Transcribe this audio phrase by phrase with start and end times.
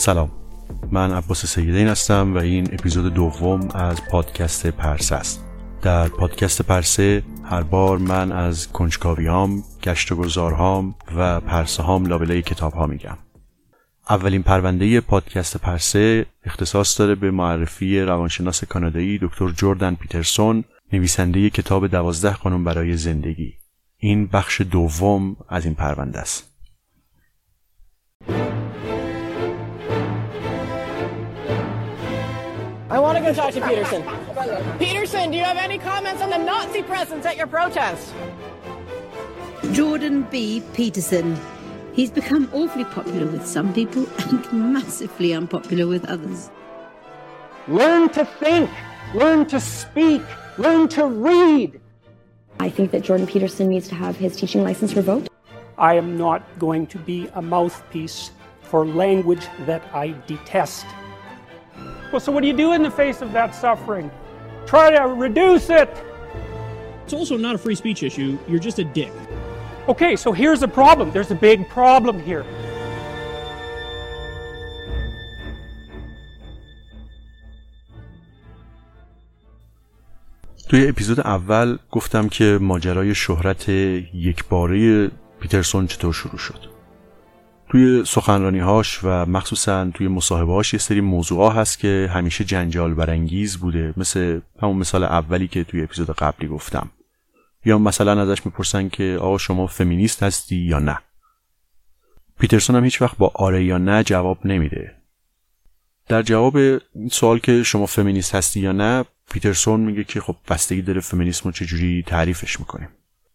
[0.00, 0.30] سلام.
[0.90, 5.44] من عباس سیدین هستم و این اپیزود دوم از پادکست پرسه است.
[5.82, 12.06] در پادکست پرسه هر بار من از کنجکاوی هام، گشت و گذارهام و پرسه هام
[12.06, 13.18] لابلای کتاب ها میگم.
[14.10, 21.86] اولین پرونده پادکست پرسه اختصاص داره به معرفی روانشناس کانادایی دکتر جوردن پیترسون نویسنده کتاب
[21.86, 23.54] دوازده قانون برای زندگی.
[23.96, 26.49] این بخش دوم از این پرونده است.
[32.90, 34.02] I want to go talk to Peterson.
[34.78, 38.12] Peterson, do you have any comments on the Nazi presence at your protest?
[39.70, 40.60] Jordan B.
[40.72, 41.38] Peterson.
[41.92, 46.50] He's become awfully popular with some people and massively unpopular with others.
[47.68, 48.68] Learn to think,
[49.14, 50.22] learn to speak,
[50.58, 51.80] learn to read.
[52.58, 55.28] I think that Jordan Peterson needs to have his teaching license revoked.
[55.78, 60.86] I am not going to be a mouthpiece for language that I detest.
[62.11, 64.09] Well, so what do you do in the face of that suffering?
[64.65, 65.89] Try to reduce it.
[67.03, 68.37] It's also not a free speech issue.
[68.47, 69.13] You're just a dick.
[69.87, 71.11] Okay, so here's the problem.
[71.11, 72.45] There's a big problem here.
[80.69, 86.59] توی اپیزود اول گفتم که ماجرای شهرت یکباره پیترسون چطور شروع شد
[87.70, 92.94] توی سخنرانی هاش و مخصوصا توی مصاحبه هاش یه سری موضوع هست که همیشه جنجال
[92.94, 93.94] برانگیز بوده.
[93.96, 96.90] مثل همون مثال اولی که توی اپیزود قبلی گفتم.
[97.64, 100.98] یا مثلا ازش می‌پرسن که آقا شما فمینیست هستی یا نه؟
[102.40, 104.94] پیترسون هم هیچ وقت با آره یا نه جواب نمیده.
[106.08, 106.58] در جواب
[107.10, 111.52] سوال که شما فمینیست هستی یا نه پیترسون میگه که خب بستگی داره فمینیسم رو
[111.52, 112.88] چجوری تعریفش می‌کنیم.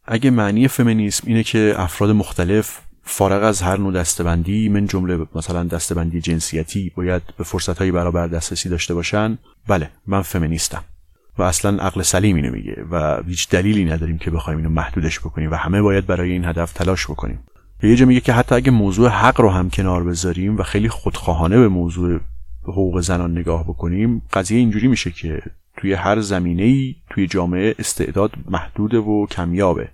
[0.06, 5.64] اگه معنی فمینیسم اینه که افراد مختلف فارغ از هر نوع دستبندی من جمله مثلا
[5.64, 9.38] دستبندی جنسیتی باید به فرصتهای برابر دسترسی داشته باشن.
[9.68, 10.84] بله من فمینیستم
[11.38, 15.52] و اصلا عقل سلیم اینو میگه و هیچ دلیلی نداریم که بخوایم اینو محدودش بکنیم
[15.52, 17.40] و همه باید برای این هدف تلاش بکنیم.
[17.84, 21.58] یه جا میگه که حتی اگه موضوع حق رو هم کنار بذاریم و خیلی خودخواهانه
[21.58, 22.20] به موضوع
[22.64, 25.42] حقوق زنان نگاه بکنیم قضیه اینجوری میشه که
[25.78, 29.90] توی هر زمینه ای توی جامعه استعداد محدوده و کمیابه.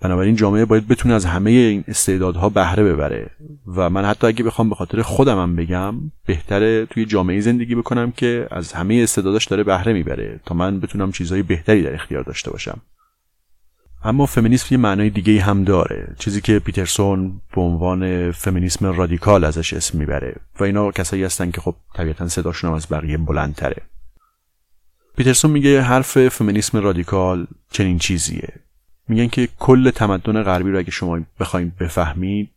[0.00, 3.30] بنابراین جامعه باید بتونه از همه این استعدادها بهره ببره.
[3.66, 5.94] و من حتی اگه بخوام به خاطر خودمم بگم
[6.26, 11.12] بهتره توی جامعه زندگی بکنم که از همه استعداداش داره بهره می‌بره تا من بتونم
[11.12, 12.80] چیزهای بهتری در اختیار داشته باشم.
[14.04, 16.14] اما فمینیسم یه معنای دیگه هم داره.
[16.18, 20.36] چیزی که پیترسون به عنوان فمینیسم رادیکال ازش اسم می‌بره.
[20.60, 23.82] و اینا کسایی هستن که خب طبیعتا صداشون هم از بقیه بلندتره.
[25.16, 28.48] پیترسون میگه حرف فمینیسم رادیکال چنین چیزیه.
[29.10, 32.50] میگن که کل تمدن غربی رو اگه شما بخواید بفهمید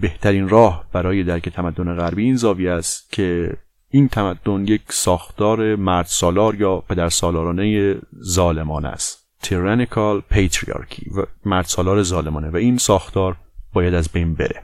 [0.00, 3.56] بهترین راه برای درک تمدن غربی این زاویه است که
[3.88, 9.26] این تمدن یک ساختار مرد سالار یا پدر سالارانه ظالمان است.
[9.42, 13.36] Tyrannical patriarchy و مرد سالار ظالمانه و این ساختار
[13.72, 14.62] باید از بین بره.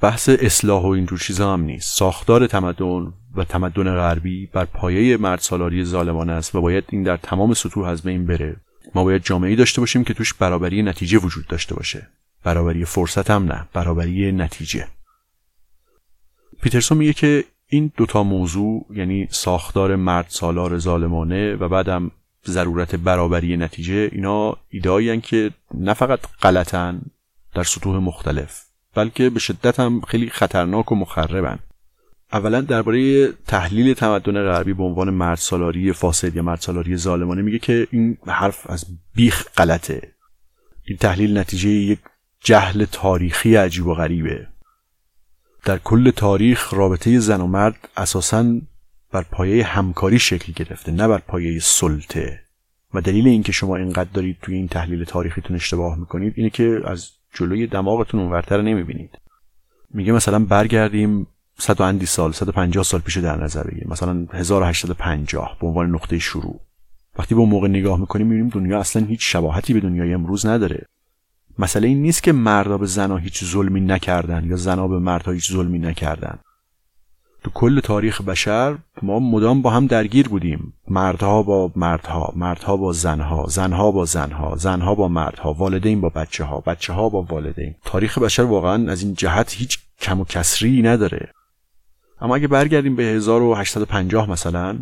[0.00, 1.98] بحث اصلاح و اینجور چیزا هم نیست.
[1.98, 7.16] ساختار تمدن و تمدن غربی بر پایه مرد سالاری ظالمانه است و باید این در
[7.16, 8.56] تمام سطوح از بین بره.
[8.94, 12.08] ما باید جامعه داشته باشیم که توش برابری نتیجه وجود داشته باشه.
[12.44, 14.88] برابری فرصت هم نه برابری نتیجه.
[16.62, 22.10] پیترسون میگه که این دوتا موضوع یعنی ساختار مرد سالار ظالمانه و بعدم
[22.46, 27.00] ضرورت برابری نتیجه اینا ایدهایی که نه فقط غلطن
[27.54, 31.58] در سطوح مختلف بلکه به شدت هم خیلی خطرناک و مخربن.
[32.32, 37.58] اولا درباره تحلیل تمدن غربی به عنوان مرد سالاری فاسد یا مرد سالاری ظالمانه میگه
[37.58, 38.84] که این حرف از
[39.14, 40.12] بیخ غلطه.
[40.84, 41.98] این تحلیل نتیجه یک
[42.40, 44.46] جهل تاریخی عجیب و غریبه.
[45.64, 48.60] در کل تاریخ رابطه زن و مرد اساساً
[49.12, 52.40] بر پایه همکاری شکل گرفته نه بر پایه سلطه.
[52.94, 57.10] و دلیل اینکه شما اینقدر دارید توی این تحلیل تاریخیتون اشتباه می‌کنید اینه که از
[57.34, 59.10] جلوی دماغتون اونورتر نمی‌بینید.
[59.90, 61.26] میگه مثلا برگردیم
[61.58, 63.88] صد و اندی سال 150 سال پیش در نظر بگیریم.
[63.90, 66.60] مثلا 1850 به عنوان نقطه شروع.
[67.18, 70.86] وقتی به اون موقع نگاه می‌کنیم می‌بینیم دنیا اصلا هیچ شباهتی به دنیای امروز نداره.
[71.58, 75.52] مسئله این نیست که مردا به زنها هیچ ظلمی نکردن یا زنها به مردها هیچ
[75.52, 76.38] ظلمی نکردن.
[77.44, 80.72] تو کل تاریخ بشر ما مدام با هم درگیر بودیم.
[80.88, 86.44] مردها با مردها مردها با زنها زنها با زنها زنها با مردها والدین با بچه
[86.44, 87.74] ها بچه ها با والدین.
[87.84, 91.32] تاریخ بشر واقعا از این جهت هیچ کم و کسری نداره.
[92.20, 94.78] اما اگه برگردیم به 1850 مثلا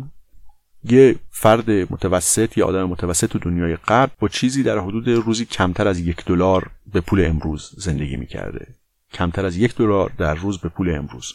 [0.83, 5.87] یه فرد متوسط یا آدم متوسط تو دنیای غرب با چیزی در حدود روزی کمتر
[5.87, 8.67] از یک دلار به پول امروز زندگی می‌کرده.
[9.13, 11.33] کمتر از یک دلار در روز به پول امروز.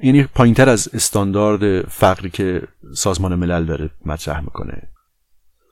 [0.00, 2.62] یعنی پایینتر از استاندارد فقری که
[2.94, 4.82] سازمان ملل داره مطرح می‌کنه.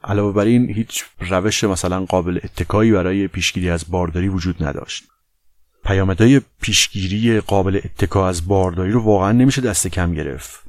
[0.05, 5.05] علاوه بر این هیچ روش مثلا قابل اتکایی برای پیشگیری از بارداری وجود نداشت.
[5.85, 10.65] پیامدهای پیشگیری قابل اتکا از بارداری رو واقعا نمیشه دست کم گرفت.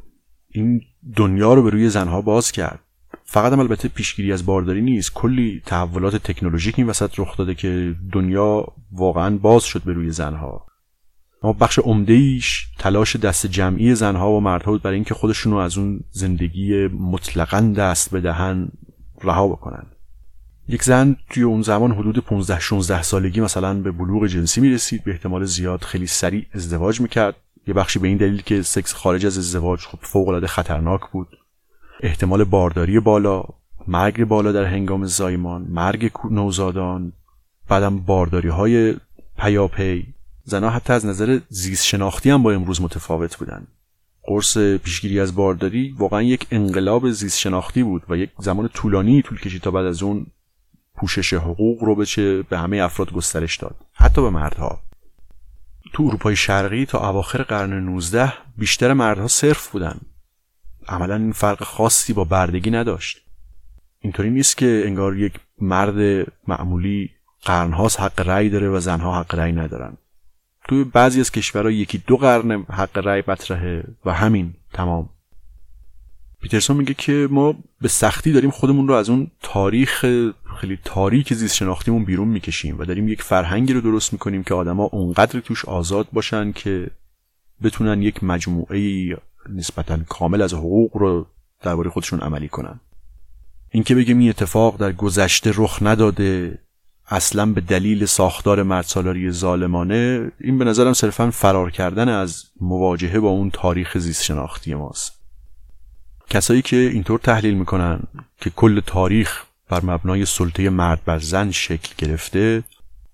[0.49, 0.81] این
[1.15, 2.79] دنیا رو به روی زنها باز کرد.
[3.25, 5.13] فقط هم البته پیشگیری از بارداری نیست.
[5.13, 10.65] کلی تحولات تکنولوژیک این وسط رخ داده که دنیا واقعا باز شد به روی زنها.
[11.43, 15.57] اما بخش عمده ایش تلاش دست جمعی زنها و مردها بود برای اینکه خودشون رو
[15.57, 18.69] از اون زندگی مطلقا دست بدهن
[19.23, 19.85] رها بکنن.
[20.67, 25.11] یک زن توی اون زمان حدود 15 16 سالگی مثلا به بلوغ جنسی می‌رسید به
[25.11, 27.35] احتمال زیاد خیلی سریع ازدواج می‌کرد.
[27.67, 31.27] یه بخشی به این دلیل که سکس خارج از ازدواج خب فوق العاده خطرناک بود.
[31.99, 33.43] احتمال بارداری بالا
[33.87, 37.13] مرگ بالا در هنگام زایمان مرگ نوزادان
[37.69, 38.95] بعدم بارداری های
[39.37, 40.13] پیاپی.
[40.43, 43.67] زنها حتی از نظر زیست شناختی هم با امروز متفاوت بودن.
[44.23, 49.39] قرص پیشگیری از بارداری واقعا یک انقلاب زیست شناختی بود و یک زمان طولانی طول
[49.39, 50.25] کشید تا بعد از اون
[50.95, 53.75] پوشش حقوق رو بچه به همه افراد گسترش داد.
[53.93, 54.79] حتی به مردها.
[55.93, 59.99] تو اروپای شرقی تا اواخر قرن 19 بیشتر مردها صرف بودن.
[60.87, 63.21] عملا این فرق خاصی با بردگی نداشت.
[63.99, 67.09] اینطوری نیست که انگار یک مرد معمولی
[67.41, 69.97] قرنهاست حق رأی داره و زنها حق رأی ندارن.
[70.67, 75.09] توی بعضی از کشورها یکی دو قرن حق رأی مطرحه و همین تمام.
[76.41, 80.05] پیترسون میگه که ما به سختی داریم خودمون رو از اون تاریخ
[80.53, 84.83] خیلی تاریک زیست شناختیمون بیرون می‌کشیم و داریم یک فرهنگی رو درست می‌کنیم که آدما
[84.83, 86.91] اونقدر توش آزاد باشن که
[87.63, 89.07] بتونن یک مجموعه
[89.49, 91.27] نسبتا کامل از حقوق رو
[91.61, 92.79] درباره خودشون عملی کنن.
[93.71, 96.59] اینکه بگیم این اتفاق در گذشته رخ نداده
[97.07, 103.29] اصلا به دلیل ساختار مردسالاری ظالمانه این به نظرم صرفا فرار کردن از مواجهه با
[103.29, 105.23] اون تاریخ زیست شناختی ماست.
[106.29, 108.03] کسایی که اینطور تحلیل می‌کنن
[108.41, 109.43] که کل تاریخ
[109.73, 112.63] بر مبنای سلطه مرد بر زن شکل گرفته.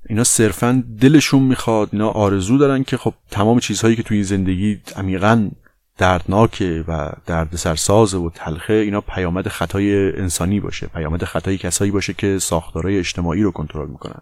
[0.09, 4.79] اینا صرفا دلشون می‌خواد اینا آرزو دارن که خب تمام چیزهایی که توی این زندگی
[4.95, 5.49] عمیقا
[5.97, 12.13] دردناکه و درد سرساز و تلخه اینا پیامد خطای انسانی باشه پیامد خطای کسایی باشه
[12.13, 14.21] که ساختارهای اجتماعی رو کنترل می‌کنن.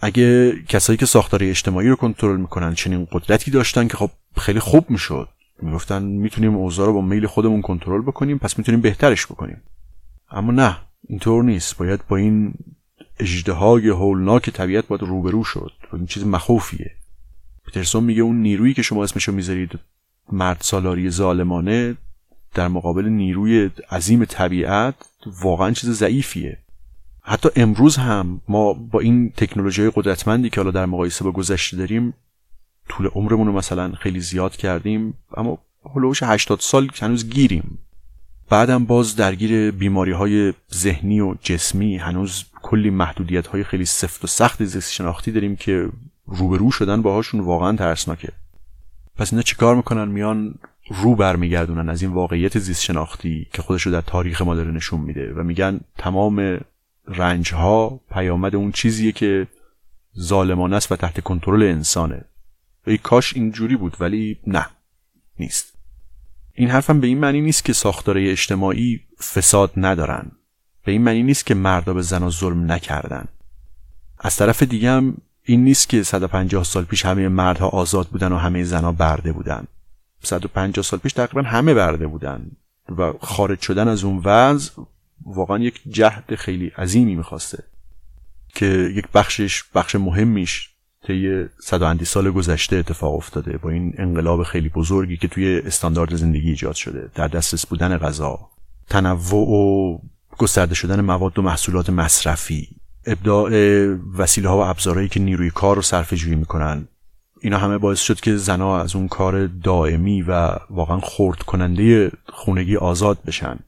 [0.00, 4.90] اگه کسایی که ساختارهای اجتماعی رو کنترل می‌کنن چنین قدرتی داشتن که خب خیلی خوب
[4.90, 5.28] می‌شد.
[5.62, 9.62] می‌گفتن می‌تونیم اوضاع رو با میل خودمون کنترل بکنیم پس می‌تونیم بهترش بکنیم.
[10.30, 10.76] اما نه.
[11.08, 11.76] اینطور نیست.
[11.76, 12.54] باید با این
[13.20, 15.72] اجدهای هولناک طبیعت باید روبرو شد.
[15.92, 16.90] و این چیز مخوفیه.
[17.66, 19.78] پیترسون میگه اون نیرویی که شما اسمشو می‌ذارید
[20.32, 21.96] مرد سالاری ظالمانه
[22.54, 24.94] در مقابل نیروی عظیم طبیعت
[25.26, 26.58] واقعا چیز ضعیفیه.
[27.22, 32.14] حتی امروز هم ما با این تکنولوژی قدرتمندی که حالا در مقایسه با گذشته داریم
[32.88, 35.58] طول عمرمون رو مثلا خیلی زیاد کردیم اما
[35.94, 37.78] هلوش 80 سال هنوز گیریم.
[38.48, 44.26] بعدم باز درگیر بیماری های ذهنی و جسمی هنوز کلی محدودیت های خیلی سفت و
[44.26, 45.88] سخت زیست شناختی داریم که
[46.26, 48.32] روبرو شدن باهاشون واقعا ترسناکه.
[49.16, 50.54] پس اینا چیکار می‌کنن؟ میان
[50.90, 55.00] رو برمیگردونن از این واقعیت زیست شناختی که خودش رو در تاریخ ما داره نشون
[55.00, 56.60] میده و میگن تمام
[57.08, 59.46] رنج ها پیامد اون چیزیه که
[60.20, 62.24] ظالمانه است و تحت کنترل انسانه.
[62.86, 64.66] ای کاش اینجوری بود ولی نه
[65.38, 65.75] نیست.
[66.58, 69.00] این حرفم به این معنی نیست که ساختاره اجتماعی
[69.34, 70.30] فساد ندارن.
[70.84, 73.28] به این معنی نیست که مردا به زن ظلم نکردن.
[74.18, 78.36] از طرف دیگه هم این نیست که 150 سال پیش همه مردها آزاد بودن و
[78.36, 79.64] همه زنها برده بودن.
[80.22, 82.50] 150 سال پیش تقریبا همه برده بودن
[82.98, 84.72] و خارج شدن از اون وضع
[85.26, 87.64] واقعا یک جهد خیلی عظیمی می‌خواسته
[88.54, 90.75] که یک بخشش بخش مهمیش
[91.06, 95.62] طی صد و اندی سال گذشته اتفاق افتاده با این انقلاب خیلی بزرگی که توی
[95.66, 98.38] استاندارد زندگی ایجاد شده در دسترس بودن غذا.
[98.88, 99.98] تنوع و
[100.38, 102.68] گسترده شدن مواد و محصولات مصرفی
[103.06, 103.50] ابداع
[104.18, 106.88] وسیله ها و ابزارهایی که نیروی کار رو صرف جویی می‌کنن.
[107.40, 112.76] اینا همه باعث شد که زنها از اون کار دائمی و واقعا خورد کننده خونگی
[112.76, 113.58] آزاد بشن.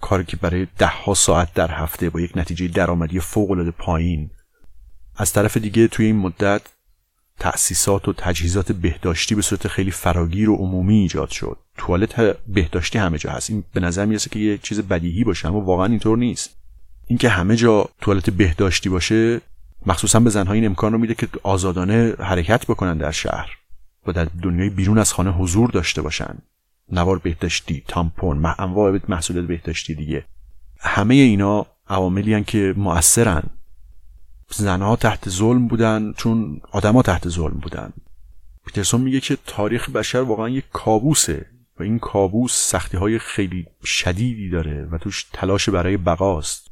[0.00, 4.30] کاری که برای ده ها ساعت در هفته با یک نتیجه درآمدی فوق العاده پایین
[5.16, 6.62] از طرف دیگه توی این مدت
[7.38, 11.58] تأسیسات و تجهیزات بهداشتی به صورت خیلی فراگیر و عمومی ایجاد شد.
[11.78, 13.50] توالت بهداشتی همه جا هست.
[13.50, 16.56] این به نظر می‌رسه که یه چیز بدیهی باشه اما واقعا اینطور نیست.
[17.06, 19.40] اینکه همه جا توالت بهداشتی باشه
[19.86, 23.50] مخصوصا به زنها این امکان رو میده که آزادانه حرکت بکنن در شهر
[24.06, 26.38] و در دنیای بیرون از خانه حضور داشته باشن.
[26.92, 30.24] نوار بهداشتی تامپون انواع محصولات بهداشتی دیگه.
[30.80, 33.42] همه اینا عواملی که مؤثرن.
[34.50, 37.92] زنها تحت ظلم بودن چون آدما تحت ظلم بودن.
[38.66, 41.46] پیترسون میگه که تاریخ بشر واقعا یک کابوسه
[41.80, 46.70] و این کابوس سختی های خیلی شدیدی داره و توش تلاش برای بقاست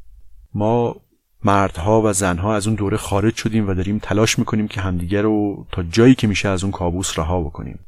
[0.54, 0.97] ما
[1.45, 5.66] مردها و زنها از اون دوره خارج شدیم و داریم تلاش می‌کنیم که همدیگر رو
[5.73, 7.78] تا جایی که میشه از اون کابوس رها بکنیم.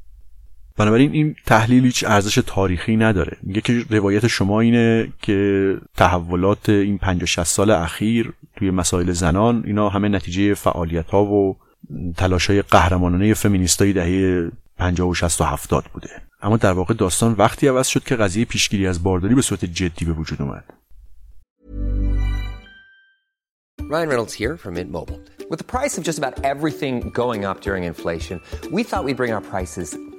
[0.76, 3.36] بنابراین این تحلیل هیچ ارزش تاریخی نداره.
[3.42, 9.62] میگه که روایت شما اینه که تحولات این 50 60 سال اخیر توی مسائل زنان
[9.66, 11.56] اینا همه نتیجه فعالیت ها و
[12.16, 16.10] تلاش های قهرمانانه فمینیستای دهه 50 و 60 و 70 بوده.
[16.42, 20.04] اما در واقع داستان وقتی عوض شد که قضیه پیشگیری از بارداری به صورت جدی
[20.04, 20.64] به وجود اومد.
[23.88, 25.20] Ryan Reynolds here from Mint Mobile.
[25.48, 28.36] With the price of just about everything going up during inflation,
[28.72, 29.96] we thought we'd bring our prices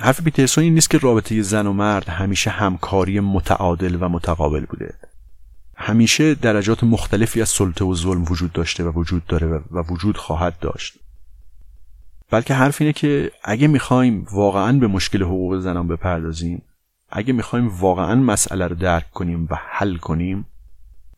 [0.00, 4.94] حرف پیترسون این نیست که رابطه زن و مرد همیشه همکاری متعادل و متقابل بوده.
[5.76, 10.58] همیشه درجات مختلفی از سلطه و ظلم وجود داشته و وجود داره و وجود خواهد
[10.58, 10.98] داشت.
[12.30, 16.62] بلکه حرف اینه که اگه می‌خوایم واقعا به مشکل حقوق زنان بپردازیم
[17.10, 20.46] اگه می‌خوایم واقعا مسئله رو درک کنیم و حل کنیم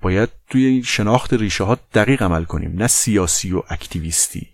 [0.02, 4.49] باید توی شناخت ریشه ها دقیق عمل کنیم نه سیاسی و اکتیویستی.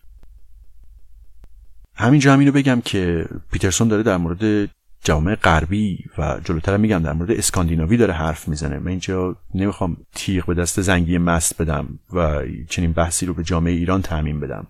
[1.97, 4.71] همینجا هم اینو بگم که پیترسون داره در مورد
[5.05, 8.79] جامعه غربی و جلوتر میگم در مورد اسکاندیناوی داره حرف می‌زنه.
[8.79, 13.73] من اینجا نمی‌خوام تیغ به دست زنگی مست بدم و چنین بحثی رو به جامعه
[13.73, 14.67] ایران تعمین بدم.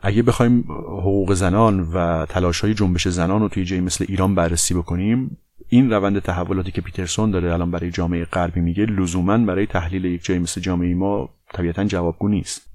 [0.00, 4.74] اگه بخوایم حقوق زنان و تلاش های جنبش زنان رو توی جایی مثل ایران بررسی
[4.74, 5.36] بکنیم
[5.68, 10.24] این روند تحولاتی که پیترسون داره الان برای جامعه غربی میگه لزوما برای تحلیل یک
[10.24, 12.71] جایی مثل جامعه ما طبیعتا جوابگو نیست.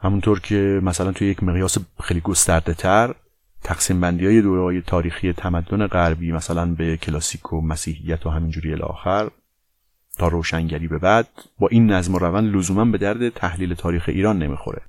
[0.00, 3.14] همونطور که مثلا توی یک مقیاس خیلی گسترده تر
[3.62, 9.30] تقسیم بندی های دوره تاریخی تمدن غربی مثلا به کلاسیک و مسیحیت و همینجوری الاخر
[10.18, 11.28] تا روشنگری به بعد
[11.58, 14.82] با این نظم و روند لزوما به درد تحلیل تاریخ ایران نمی‌خوره.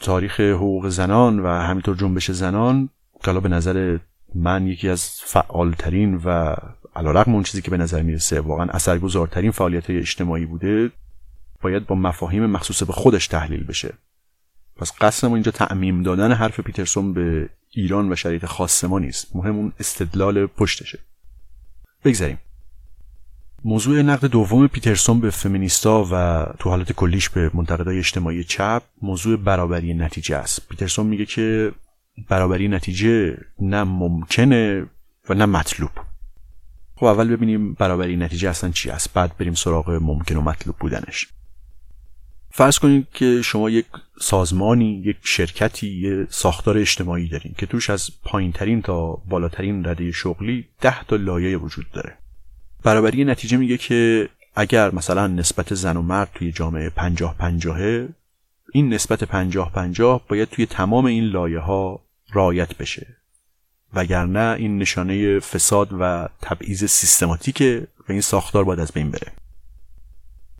[0.00, 2.88] تاریخ حقوق زنان و همینطور جنبش زنان
[3.24, 3.98] که به نظر
[4.34, 6.54] من یکی از فعالترین و
[6.96, 10.90] علیرغم اون چیزی که به نظر می‌رسه واقعا اثرگذارترین فعالیت های اجتماعی بوده
[11.62, 13.94] باید با مفاهیم مخصوص به خودش تحلیل بشه.
[14.76, 19.36] پس قصد ما اینجا تعمیم دادن حرف پیترسون به ایران و شرایط خاص ما نیست.
[19.36, 20.98] مهم اون استدلال پشتشه.
[22.04, 22.38] بگذاریم.
[23.64, 29.36] موضوع نقد دوم پیترسون به فمینیستا و تو حالت کلیش به منتقدای اجتماعی چپ موضوع
[29.36, 30.68] برابری نتیجه است.
[30.68, 31.72] پیترسون میگه که
[32.28, 34.86] برابری نتیجه نه ممکنه
[35.28, 35.90] و نه مطلوب.
[36.96, 39.12] خب اول ببینیم برابری نتیجه اصلا چی است.
[39.12, 41.28] بعد بریم سراغ ممکن و مطلوب بودنش.
[42.50, 43.86] فرض کنید که شما یک
[44.20, 50.68] سازمانی یک شرکتی یه ساختار اجتماعی دارین که توش از پایینترین تا بالاترین رده شغلی
[50.80, 52.16] ده تا لایه وجود داره.
[52.82, 58.08] برابری نتیجه میگه که اگر مثلا نسبت زن و مرد توی جامعه پنجاه پنجاهه
[58.72, 62.00] این نسبت پنجاه پنجاه باید توی تمام این لایه ها
[62.34, 63.06] رعایت بشه.
[63.94, 69.32] وگرنه این نشانه فساد و تبعیض سیستماتیکه و این ساختار باید از بین بره.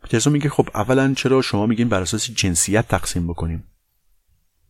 [0.05, 3.63] پیترسون میگه خب اولا چرا شما میگین بر اساس جنسیت تقسیم بکنیم؟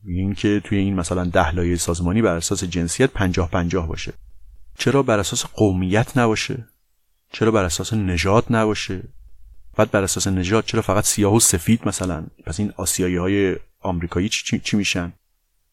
[0.03, 4.13] میگین که توی این مثلا ده لایه سازمانی بر اساس جنسیت پنجاه پنجاه باشه.
[4.77, 6.67] چرا بر اساس قومیت نباشه؟
[7.31, 9.03] چرا بر اساس نژاد نباشه؟
[9.77, 14.29] بعد بر اساس نژاد چرا فقط سیاه و سفید مثلا؟ پس این آسیایی های آمریکایی
[14.29, 15.13] چی, چی میشن؟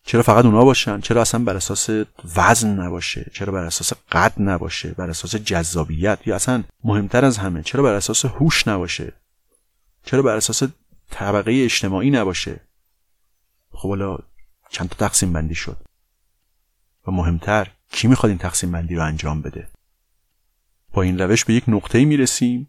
[0.05, 1.91] چرا فقط اونا باشن؟ چرا اصلا بر اساس
[2.37, 7.63] وزن نباشه؟ چرا بر اساس قد نباشه؟ بر اساس جذابیت؟ یا اصلا مهمتر از همه
[7.63, 9.13] چرا بر اساس هوش نباشه؟
[10.05, 10.63] چرا بر اساس
[11.11, 12.61] طبقه اجتماعی نباشه؟
[13.73, 14.19] خب حالا
[14.71, 15.77] چند تا تقسیم بندی شد.
[17.07, 19.69] و مهمتر کی می‌خواد این تقسیم بندی رو انجام بده؟
[20.93, 22.69] با این روش به یک نقطه می رسیم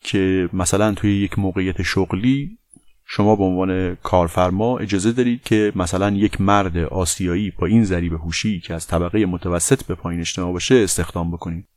[0.00, 2.58] که مثلا توی یک موقعیت شغلی
[3.04, 8.60] شما به عنوان کارفرما اجازه دارید که مثلا یک مرد آسیایی با این ذریب هوشی
[8.60, 11.68] که از طبقه متوسط به پایین اجتماع باشه استخدام بکنید.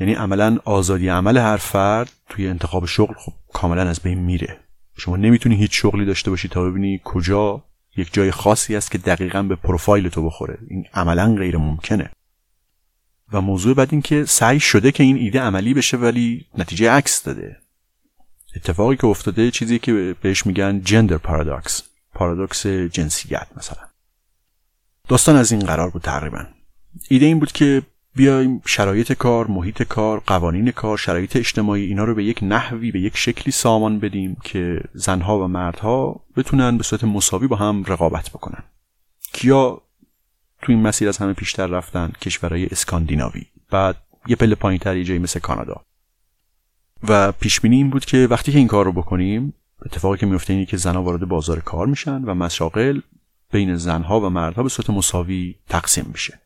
[0.00, 4.60] یعنی عملا آزادی عمل هر فرد توی انتخاب شغل خب کاملا از بین میره.
[4.96, 7.64] شما نمی‌تونی هیچ شغلی داشته باشی تا ببینی کجا
[7.96, 10.58] یک جای خاصی است که دقیقا به پروفایل تو بخوره.
[10.68, 12.10] این عملا غیر ممکنه.
[13.32, 17.22] و موضوع بعد این که سعی شده که این ایده عملی بشه ولی نتیجه عکس
[17.22, 17.56] داده.
[18.56, 21.82] اتفاقی که افتاده چیزی که بهش میگن جندر پارادوکس
[22.14, 23.82] پارادوکس جنسیت مثلا.
[25.08, 26.46] داستان از این قرار بود تقریبا.
[27.08, 27.82] ایده این بود که
[28.18, 33.00] بیایم شرایط کار، محیط کار، قوانین کار، شرایط اجتماعی اینا رو به یک نحوی به
[33.00, 38.30] یک شکلی سامان بدیم که زنها و مردها بتونن به صورت مساوی با هم رقابت
[38.30, 38.62] بکنن.
[39.32, 39.82] کیا
[40.62, 43.46] تو این مسیر از همه پیشتر رفتن؟ کشورهای اسکاندیناوی.
[43.70, 45.84] بعد یه پله پایینتر یه جایی مثل کانادا.
[47.08, 49.54] و پیش بینی این بود که وقتی که این کار رو بکنیم
[49.86, 53.00] اتفاقی که میفته اینه که زنها وارد بازار کار میشن و مشاغل
[53.52, 56.40] بین زنها و مردها به صورت مساوی تقسیم میشه.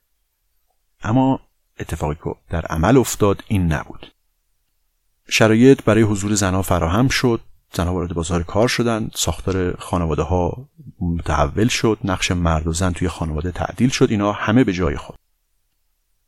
[1.03, 1.41] اما
[1.81, 4.13] اتفاقی که در عمل افتاد این نبود.
[5.29, 7.41] شرایط برای حضور زنها فراهم شد
[7.75, 10.69] زنها وارد بازار کار شدن ساختار خانواده ها
[11.01, 15.17] متحول شد نقش مرد و زن توی خانواده تعدیل شد اینا همه به جای خود.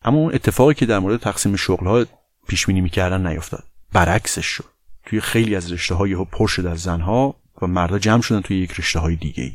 [0.03, 2.05] اما اون اتفاقی که در مورد تقسیم شغل ها
[2.49, 3.65] پیش بینی می‌کردن نیفتاد.
[3.93, 4.65] برعکسش شد.
[5.07, 8.73] توی خیلی از رشته های پر شد از زنها و مردا جمع شدن توی یک
[8.73, 9.53] رشته های دیگه ای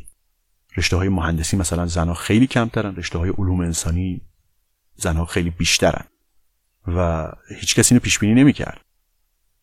[0.78, 4.22] رشته های مهندسی مثلا زنها خیلی کمترن رشته های علوم انسانی
[5.00, 6.06] زنها خیلی بیشترن
[6.88, 7.28] و
[7.60, 8.82] هیچ کسی اینو پیش بینی نمی‌کرد.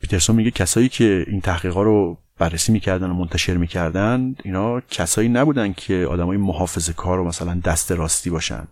[0.01, 5.73] پیترسون میگه کسایی که این تحقیقا رو بررسی می‌کردن و منتشر می‌کردن اینا کسایی نبودن
[5.73, 8.69] که آدمای محافظه کار و مثلا دست راستی باشن.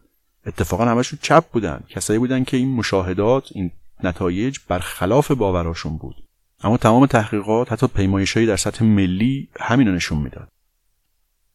[0.47, 1.81] اتفاقا همشون چپ بودن.
[1.89, 3.71] کسایی بودن که این مشاهدات این
[4.03, 6.17] نتایج برخلاف باوراشون بود.
[6.63, 10.49] اما تمام تحقیقات حتی پیمایشهایی در سطح ملی همین رو نشون می‌داد.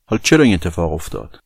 [0.06, 1.40] حالا چرا این اتفاق افتاد؟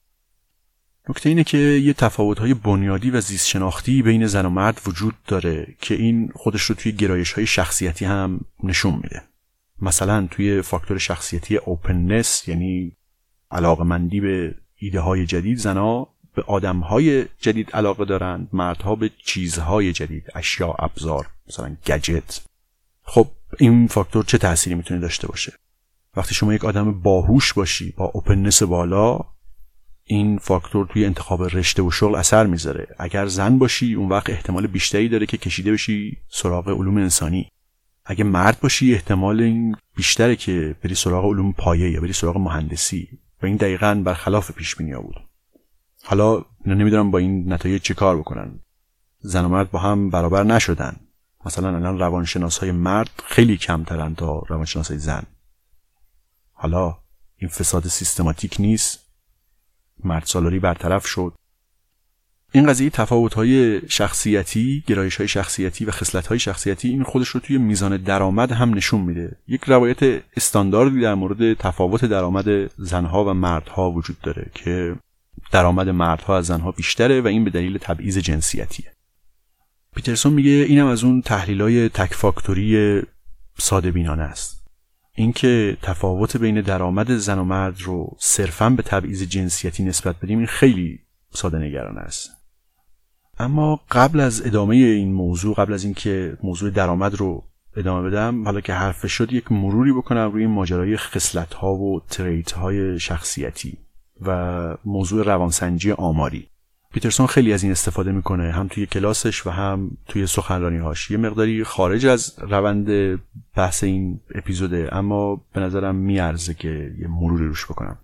[1.09, 1.95] نکته اینه که یه
[2.37, 6.75] های بنیادی و زیست شناختی بین زن و مرد وجود داره که این خودش رو
[6.75, 9.21] توی گرایش های شخصیتی هم نشون میده.
[9.81, 12.91] مثلا توی فاکتور شخصیتی اوپننس یعنی
[13.51, 19.93] علاقمندی به ایده های جدید زنها به آدم های جدید علاقه دارند مردها به چیزهای
[19.93, 22.41] جدید اشیا ابزار مثلا گجت
[23.03, 23.27] خب
[23.59, 25.53] این فاکتور چه تأثیری می‌تونه داشته باشه؟
[26.15, 29.19] وقتی شما یک آدم باهوش باشی با اوپننس بالا
[30.05, 32.87] این فاکتور توی انتخاب رشته و شغل اثر می‌ذاره.
[32.99, 37.49] اگر زن باشی اون وقت احتمال بیشتری داره که کشیده بشی سراغ علوم انسانی.
[38.05, 43.19] اگه مرد باشی احتمال این بیشتره که بری سراغ علوم پایه یا بری سراغ مهندسی.
[43.41, 45.15] و این دقیقا برخلاف پیش بینی بود.
[46.03, 48.59] حالا نمی‌دونم با این نتایج چه کار بکنن.
[49.19, 50.95] زن و مرد با هم برابر نشدن.
[51.45, 55.23] مثلا الان روانشناس های مرد خیلی کمترن تا روانشناس های زن.
[56.51, 56.97] حالا
[57.37, 59.02] این فساد سیستماتیک نیست.
[60.03, 61.33] مرد سالاری برطرف شد.
[62.55, 67.39] این قضیه تفاوت های شخصیتی گرایش های شخصیتی و خصلت های شخصیتی این خودش رو
[67.39, 69.37] توی میزان درآمد هم نشون میده.
[69.47, 72.45] یک روایت استانداردی در مورد تفاوت درآمد
[72.77, 74.95] زنها و مردها وجود داره که
[75.51, 78.93] درآمد مردها از زنها بیشتره و این به دلیل تبعیض جنسیتیه.
[79.95, 83.01] پیترسون میگه اینم از اون تحلیل های تک فاکتوری
[83.57, 84.62] ساده بینانه است.
[85.15, 90.47] اینکه تفاوت بین درآمد زن و مرد رو صرفا به تبعیض جنسیتی نسبت بدیم این
[90.47, 90.99] خیلی
[91.31, 92.29] ساده نگران است.
[93.39, 97.43] اما قبل از ادامه این موضوع قبل از اینکه موضوع درآمد رو
[97.75, 102.51] ادامه بدم حالا که حرف شد یک مروری بکنم روی ماجرای خصلت ها و تریت
[102.51, 103.77] های شخصیتی
[104.21, 106.47] و موضوع روانسنجی آماری.
[106.93, 111.17] پیترسون خیلی از این استفاده می‌کنه هم توی کلاسش و هم توی سخنرانی هاش یه
[111.17, 113.19] مقداری خارج از روند
[113.55, 117.97] بحث این اپیزوده اما به نظرم میارزه که یه مروری روش بکنم.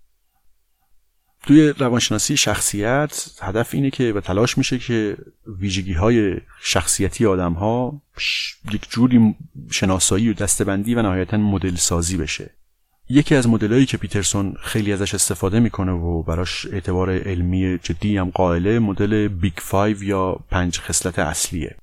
[1.44, 5.18] توی روانشناسی شخصیت هدف اینه که و تلاش میشه که
[5.60, 8.02] ویژگی های شخصیتی آدم ها
[8.72, 9.36] یک جوری
[9.72, 12.59] شناسایی و دستبندی و نهایتا مدل سازی بشه.
[13.12, 18.30] یکی از مدلایی که پیترسون خیلی ازش استفاده می‌کنه و براش اعتبار علمی جدی هم
[18.30, 21.76] قائله مدل Big Five یا پنج خصلت اصلیه.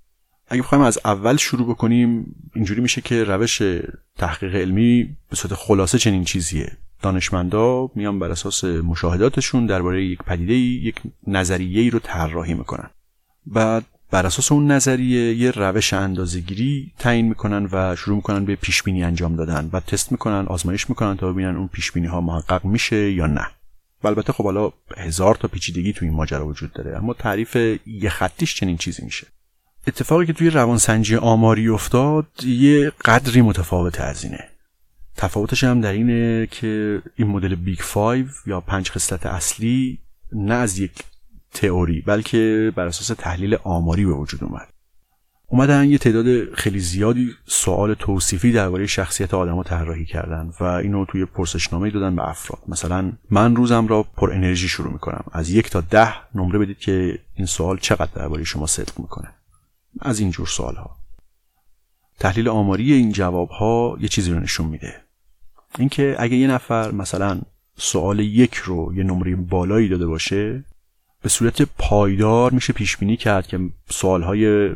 [0.48, 3.62] اگه بخوایم از اول شروع بکنیم اینجوری میشه که روش
[4.18, 6.72] تحقیق علمی به صورت خلاصه چنین چیزیه.
[7.02, 12.90] دانشمندا میان بر اساس مشاهداتشون درباره یک پدیده یک نظریه رو طراحی می‌کنن.
[13.46, 13.84] بعد
[14.16, 19.04] بر اساس اون نظریه یه روش اندازهگیری تعیین می‌کنن و شروع می‌کنن به پیش بینی
[19.04, 23.12] انجام دادن و تست می‌کنن آزمایش می‌کنن تا ببینن اون پیش بینی ها محقق میشه
[23.12, 23.46] یا نه.
[24.04, 28.54] البته خب حالا هزار تا پیچیدگی تو این ماجرا وجود داره اما تعریف یه خطیش
[28.54, 29.26] چنین چیزی میشه.
[29.86, 34.48] اتفاقی که توی روانسنجی آماری افتاد یه قدری متفاوت از اینه.
[35.16, 39.98] تفاوتش هم در اینه که این مدل Big Five یا پنج خصلت اصلی
[40.32, 40.92] نه از یک
[41.52, 44.68] تئوری بلکه بر اساس تحلیل آماری به وجود اومد.
[45.48, 51.24] اومدن یه تعداد خیلی زیادی سوال توصیفی درباره شخصیت آدما طراحی کردن و اینو توی
[51.24, 52.62] پرسشنامه دادن به افراد.
[52.68, 55.24] مثلا من روزم را پر انرژی شروع می‌کنم.
[55.32, 59.28] از یک تا ده نمره بدید که این سوال چقدر درباره شما صدق می‌کنه.
[60.00, 60.96] از این جور سوال ها
[62.18, 64.94] تحلیل آماری این جواب ها یه چیزی رو نشون میده.
[65.78, 67.40] اینکه اگه یه نفر مثلا
[67.76, 70.64] سوال یک رو یه نمره بالایی داده باشه
[71.22, 74.72] به صورت پایدار میشه پیش بینی کرد که سوالهای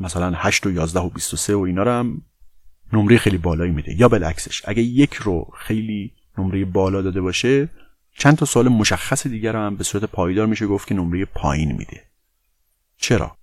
[0.00, 2.22] مثلا 8 و 11 و 23 و اینا رو هم
[2.92, 4.00] نمره خیلی بالایی میده.
[4.00, 7.68] یا بالعکسش اگه یک رو خیلی نمره بالا داده باشه
[8.18, 12.02] چند تا سوال مشخص دیگر هم به صورت پایدار میشه گفت که نمره پایین میده.
[12.96, 13.36] چرا؟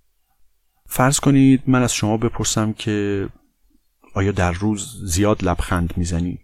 [0.86, 3.28] فرض کنید من از شما بپرسم که
[4.14, 6.38] آیا در روز زیاد لبخند می‌زنی؟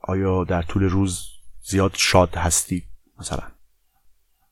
[0.00, 1.28] آیا در طول روز
[1.62, 2.82] زیاد شاد هستی؟
[3.18, 3.53] مثلا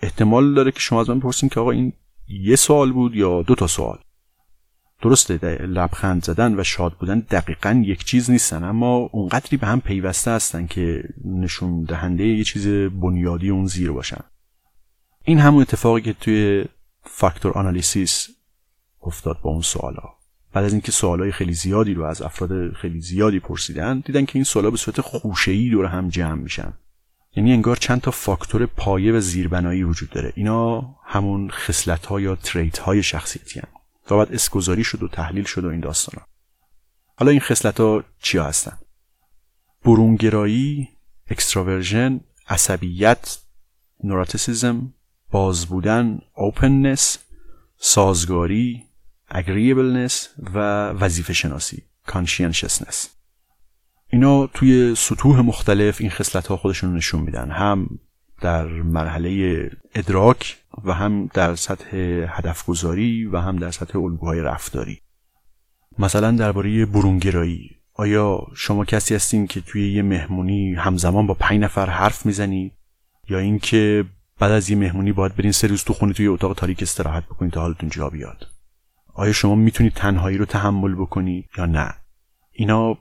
[0.03, 1.93] احتمال داره که شما از من بپرسین که آقا این
[2.29, 3.99] یه سوال بود یا دو تا سوال.
[5.03, 10.31] درسته لبخند زدن و شاد بودن دقیقا یک چیز نیستن اما اونقدری به هم پیوسته
[10.31, 12.69] هستن که نشون دهنده یه چیز
[13.03, 14.25] بنیادی اون زیر باشن.
[15.25, 16.65] این همون اتفاقی که توی
[17.03, 18.29] فاکتور آنالیسیس
[19.03, 20.03] افتاد با اون سوالا.
[20.53, 24.45] بعد از اینکه سوالای خیلی زیادی رو از افراد خیلی زیادی پرسیدن دیدن که این
[24.45, 26.73] سوالا به صورت خوشه‌ای دور هم جمع میشن.
[27.37, 30.33] یعنی انگار چند تا فاکتور پایه و زیربنایی وجود داره.
[30.37, 33.68] اینا همون خصلت ها یا تریت های شخصیتی هم
[34.11, 36.27] و بعد اسکوزاری شد و تحلیل شد و این داستان ها.
[37.16, 38.79] حالا این خصلت ها چیا هستن؟
[39.85, 40.88] برونگرایی
[41.31, 43.38] extraversion عصبیت
[44.05, 44.94] neuroticism
[45.31, 47.18] باز بودن openness
[47.77, 48.83] سازگاری
[49.29, 53.09] agreeableness و وظیفه شناسی conscientiousness
[54.12, 57.51] اینا توی سطوح مختلف این خصلت ها خودشون نشون میدن.
[57.51, 57.88] هم
[58.40, 61.96] در مرحله ادراک و هم در سطح
[62.29, 65.01] هدف گذاری و هم در سطح الگوهای رفتاری.
[65.98, 67.70] مثلا درباره برونگرایی.
[67.94, 72.72] آیا شما کسی هستین که توی یه مهمونی همزمان با پنج نفر حرف می‌زنید
[73.29, 74.05] یا اینکه
[74.38, 77.53] بعد از یه مهمونی باید برین سه روز تو خونه توی اتاق تاریک استراحت بکنید
[77.53, 78.46] تا حالتون جا بیاد؟
[79.14, 81.94] آیا شما می‌تونید تنهایی رو تحمل بکنید یا نه؟
[82.53, 82.98] اینا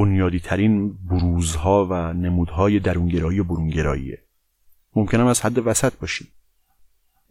[0.00, 4.18] بنیادی ترین بروزها و نمودهای درونگرایی و برونگراییه.
[4.96, 6.28] ممکنم از حد وسط باشی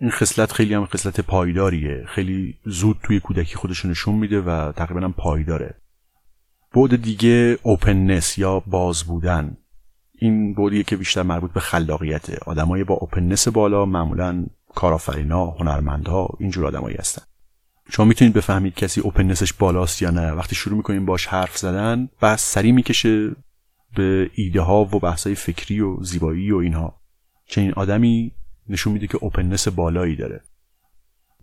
[0.01, 2.05] این خصلت خیلی هم خصلت پایداریه.
[2.07, 5.75] خیلی زود توی کودکی خودش نشون میده و تقریبا پایداره.
[6.75, 9.57] بعد دیگه openness یا باز بودن.
[10.19, 12.37] این بعدیه که بیشتر مربوط به خلاقیته.
[12.45, 17.21] آدمای با openness بالا معمولا کارآفرینا هنرمندها اینجور آدمایی هستن.
[17.89, 20.31] شما می‌تونید بفهمید کسی openness ش بالاست یا نه.
[20.31, 23.35] وقتی شروع می‌کنیم باش حرف زدن بس سریع می‌کشه
[23.95, 27.01] به ایده ها و بحثای فکری و زیبایی و اینها.
[27.45, 28.31] چنین آدمی
[28.69, 30.41] نشون میده که openness بالایی داره.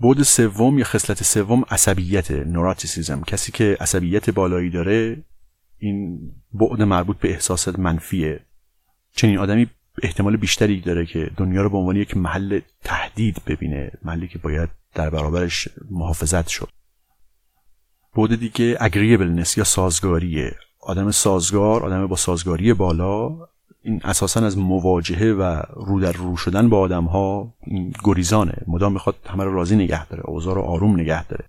[0.00, 5.24] بعد سوم یا خصلت سوم عصبیت neuroticism کسی که عصبیت بالایی داره
[5.78, 6.20] این
[6.52, 8.40] بعد مربوط به احساسات منفیه.
[9.12, 9.70] چنین آدمی
[10.02, 14.68] احتمال بیشتری داره که دنیا رو به عنوان یک محل تهدید ببینه محلی که باید
[14.94, 16.68] در برابرش محافظت شد.
[18.14, 20.54] بود دیگه اگریبلنس یا سازگاریه.
[20.80, 23.38] آدم سازگار آدم با سازگاری بالا
[23.82, 27.54] این اساسا از مواجهه و رو در رو شدن با آدم ها
[28.04, 28.54] گریزانه.
[28.66, 31.44] مدام می‌خواد همه رو راضی نگه داره اوضاع رو آروم نگه داره.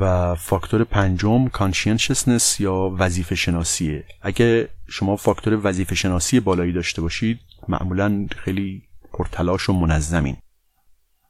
[0.00, 7.40] و فاکتور پنجم کانشینشسنس یا وظیفه شناسیه اگه شما فاکتور وظیفه شناسی بالایی داشته باشید
[7.68, 10.36] معمولا خیلی پرتلاش و منظمین.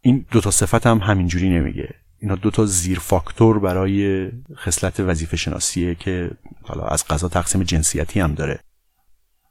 [0.01, 1.95] این دوتا صفت هم همینجوری نمیگه.
[2.19, 6.31] اینا دوتا زیر فاکتور برای خصلت وظیفه شناسیه که
[6.63, 8.61] حالا از قضا تقسیم جنسیتی هم داره.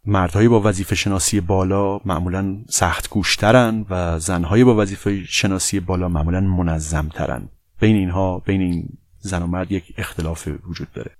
[0.05, 6.41] مردهایی با وظیفه شناسی بالا معمولا سخت گوشترن و زنهایی با وظیفه شناسی بالا معمولا
[6.41, 7.49] منظمترن.
[7.79, 8.89] بین اینها بین این
[9.19, 11.11] زن و مرد یک اختلاف وجود داره.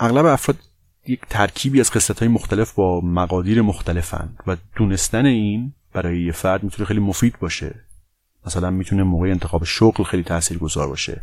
[0.00, 0.58] اغلب افراد
[1.08, 6.62] یک ترکیبی از قصت های مختلف با مقادیر مختلفن و دونستن این برای یه فرد
[6.62, 7.74] می‌تونه خیلی مفید باشه.
[8.46, 11.22] مثلا می‌تونه موقع انتخاب شغل خیلی تأثیر گذار باشه.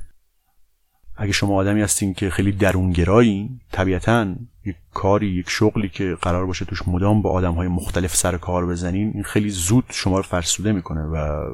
[1.18, 6.66] اگه شما آدمی هستین که خیلی درونگرایین طبیعتا یک کاری یک شغلی که قرار باشه
[6.66, 10.72] توش مدام با آدم های مختلف سر کار بزنین این خیلی زود شما رو فرسوده
[10.72, 11.46] می‌کنه و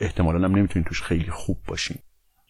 [0.00, 1.98] احتمالا هم نمی‌تونین توش خیلی خوب باشین.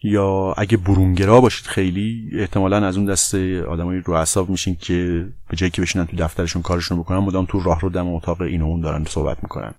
[0.03, 5.57] یا اگه برونگرا باشید خیلی احتمالا از اون دست آدمای رو اعصاب میشین که به
[5.57, 8.65] جایی که بشینن تو دفترشون کارشون بکنن مدام تو راه رو دم اتاق این و
[8.65, 9.73] اون دارن صحبت می‌کنن.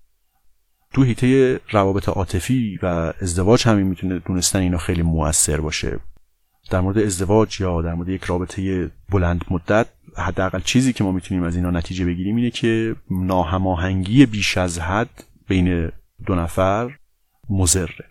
[0.92, 6.00] تو حیطه روابط عاطفی و ازدواج همین می‌تونه دونستن اینا خیلی موثر باشه.
[6.70, 11.44] در مورد ازدواج یا در مورد یک رابطه بلند مدت حداقل چیزی که ما می‌تونیم
[11.44, 15.92] از اینا نتیجه بگیریم اینه که ناهماهنگی بیش از حد بین
[16.26, 16.96] دو نفر
[17.50, 18.09] مزره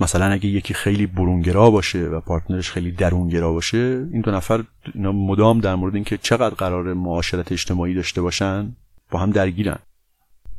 [0.00, 5.12] مثلا اگه یکی خیلی برونگرا باشه و پارتنرش خیلی درونگرا باشه این دو نفر اینا
[5.12, 8.76] مدام در مورد اینکه چقدر قرار معاشرت اجتماعی داشته باشن
[9.10, 9.78] با هم درگیرن.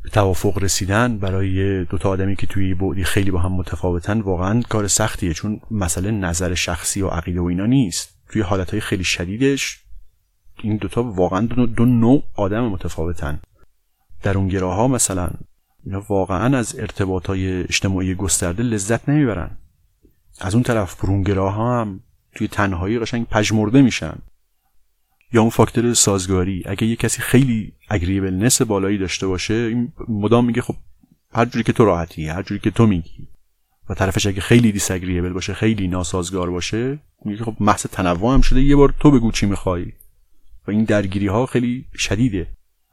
[0.04, 4.88] به توافق رسیدن برای دوتا آدمی که توی بعدی خیلی با هم متفاوتن واقعا کار
[4.88, 8.20] سختیه چون مسئله نظر شخصی و عقیده و اینا نیست.
[8.30, 9.80] توی حالتهای خیلی شدیدش
[10.64, 13.40] این دوتا واقعا دو, دو نوع آدم متفاوتن.
[14.24, 15.30] درونگراها مثلا
[15.86, 19.58] اینا واقعا از ارتباط های اجتماعی گسترده لذت نمی‌برن.
[20.42, 22.00] از اون طرف برونگراها هم
[22.36, 24.18] توی تنهایی قشنگ پژمرده میشن.
[25.34, 30.62] یا اون فاکتور سازگاری اگه یه کسی خیلی اگریبلنس بالایی داشته باشه این مدام میگه
[30.62, 30.76] خب
[31.34, 33.28] هر جوری که تو راحتی هر جوری که تو میگی.
[33.90, 38.62] و طرفش اگه خیلی دیسگریبل باشه خیلی ناسازگار باشه میگه خب محض تنوع هم شده
[38.62, 39.86] یه بار تو بگو چی می‌خوای.
[40.68, 42.48] و این درگیری ها خیلی شدیده.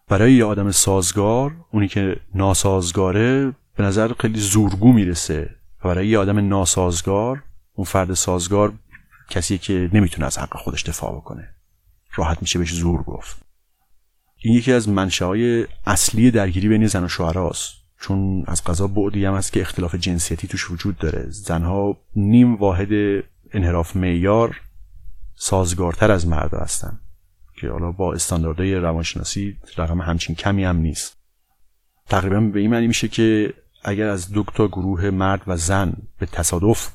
[0.09, 5.51] برای یه آدم سازگار اونی که ناسازگاره به نظر خیلی زورگو می‌رسه.
[5.85, 7.43] و برای یه آدم ناسازگار
[7.75, 8.73] اون فرد سازگار
[9.31, 11.49] کسی که نمی‌تونه از حق خودش دفاع بکنه.
[12.15, 13.37] راحت میشه بهش زور گفت.
[14.39, 17.75] این یکی از منشه های اصلی درگیری بین زن و شوهراست.
[18.01, 21.27] چون از قضا بعدی هم هست که اختلاف جنسیتی توش وجود داره.
[21.29, 22.89] زنها نیم واحد
[23.53, 24.61] انحراف معیار
[25.35, 27.01] سازگارتر از مرد هستن.
[27.61, 31.17] که حالا با استانداردهای روانشناسی رقم همچین کمی هم نیست.
[32.09, 36.27] تقریبا به این معنی میشه که اگر از دو تا گروه مرد و زن به
[36.27, 36.91] تصادف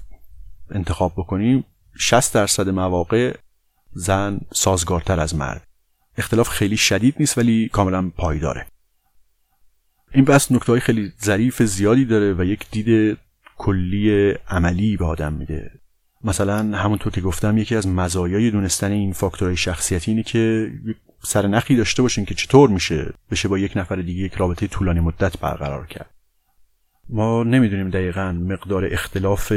[0.72, 1.66] انتخاب بکنیم
[1.98, 3.38] 60 درصد مواقع
[3.94, 5.68] زن سازگارتر از مرد.
[6.18, 8.68] اختلاف خیلی شدید نیست ولی کاملا پایداره.
[10.14, 13.18] این بحث نکته خیلی ظریف زیادی داره و یک دید
[13.58, 15.81] کلی عملی به آدم میده.
[16.24, 20.72] مثلا همونطور که گفتم یکی از مزایای دونستن این فاکتورهای شخصیتی اینه که
[21.24, 25.38] سرنخی داشته باشین که چطور میشه بشه با یک نفر دیگه یک رابطه طولانی مدت
[25.38, 26.10] برقرار کرد.
[27.10, 29.54] ما نمی‌دونیم دقیقا مقدار اختلاف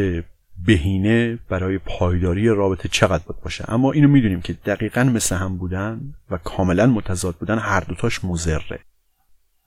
[0.66, 3.64] بهینه برای پایداری رابطه چقدر باید باشه.
[3.68, 8.80] اما اینو می‌دونیم که دقیقا مثل هم بودن و کاملا متضاد بودن هر دوتاش مزره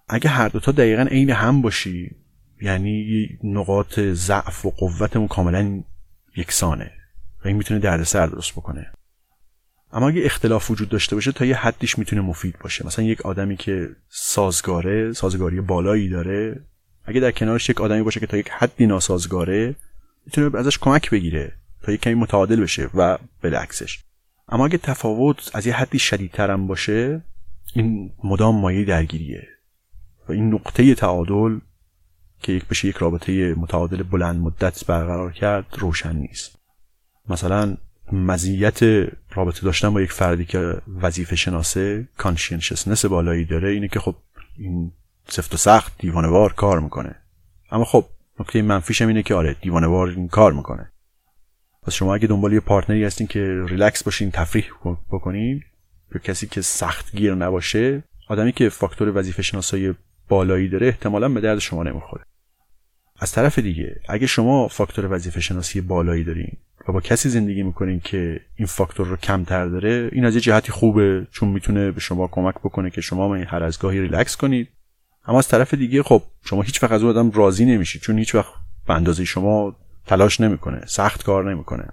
[0.10, 2.16] اگه هر دوتا دقیقا عین هم باشی
[2.62, 5.84] یعنی نقاط ضعف و قوتمون کاملا
[6.38, 6.92] یکسانه
[7.46, 8.92] و این می‌تونه دردسر درست بکنه.
[9.92, 12.88] اما اگه اختلاف وجود داشته باشه تا یه حدیش می‌تونه مفید باشه.
[12.88, 16.64] مثلا یک آدمی که سازگاره سازگاری بالایی داره
[17.06, 19.76] اگه در کنارش یک آدمی باشه که تا یک حدی ناسازگاره
[20.26, 24.04] می‌تونه ازش کمک بگیره تا یک کمی متعادل بشه و بالعکسش
[24.50, 27.22] اما اگه تفاوت از یه حدی شدیدتر هم باشه
[27.74, 29.48] این مدام مایه درگیریه.
[30.30, 31.60] و این نقطه تعادل
[32.48, 36.56] که یک بشه یک رابطه متعادل بلند مدت برقرار کرد روشن نیست.
[37.30, 37.78] مثلا
[38.12, 38.84] مزیت
[39.36, 44.16] رابطه داشتن با یک فردی که وظیفه شناسه conscientiousness بالایی داره اینه که خب
[44.58, 44.92] این
[45.28, 47.16] سفت و سخت دیوانوار کار می‌کنه.
[47.72, 48.06] اما خب
[48.40, 50.92] نکته منفیش اینه که آره دیوانوار این کار می‌کنه.
[51.84, 54.66] پس شما اگه دنبال یه partner ی هستین که ریلکس باشین تفریح
[55.12, 55.62] بکنین
[56.16, 59.96] یا کسی که سخت گیر نباشه آدمی که فاکتور وظیفه شناسایی
[60.30, 62.24] بالایی داره احتمالا به درد شما نمی‌خوره.
[63.20, 68.00] از طرف دیگه اگه شما فاکتور وظیفه شناسی بالایی دارین و با کسی زندگی می‌کنین
[68.00, 72.28] که این فاکتور رو کمتر داره این از یه جهتی خوبه چون می‌تونه به شما
[72.28, 74.68] کمک بکنه که شما هر از گاهی ریلکس کنید.
[75.26, 78.36] اما از طرف دیگه خب شما هیچ وقت از اون آدم راضی نمیشید چون هیچ
[78.36, 78.54] وقت
[78.88, 79.76] به اندازه شما
[80.06, 81.88] تلاش نمی‌کنه سخت کار نمی‌کنه.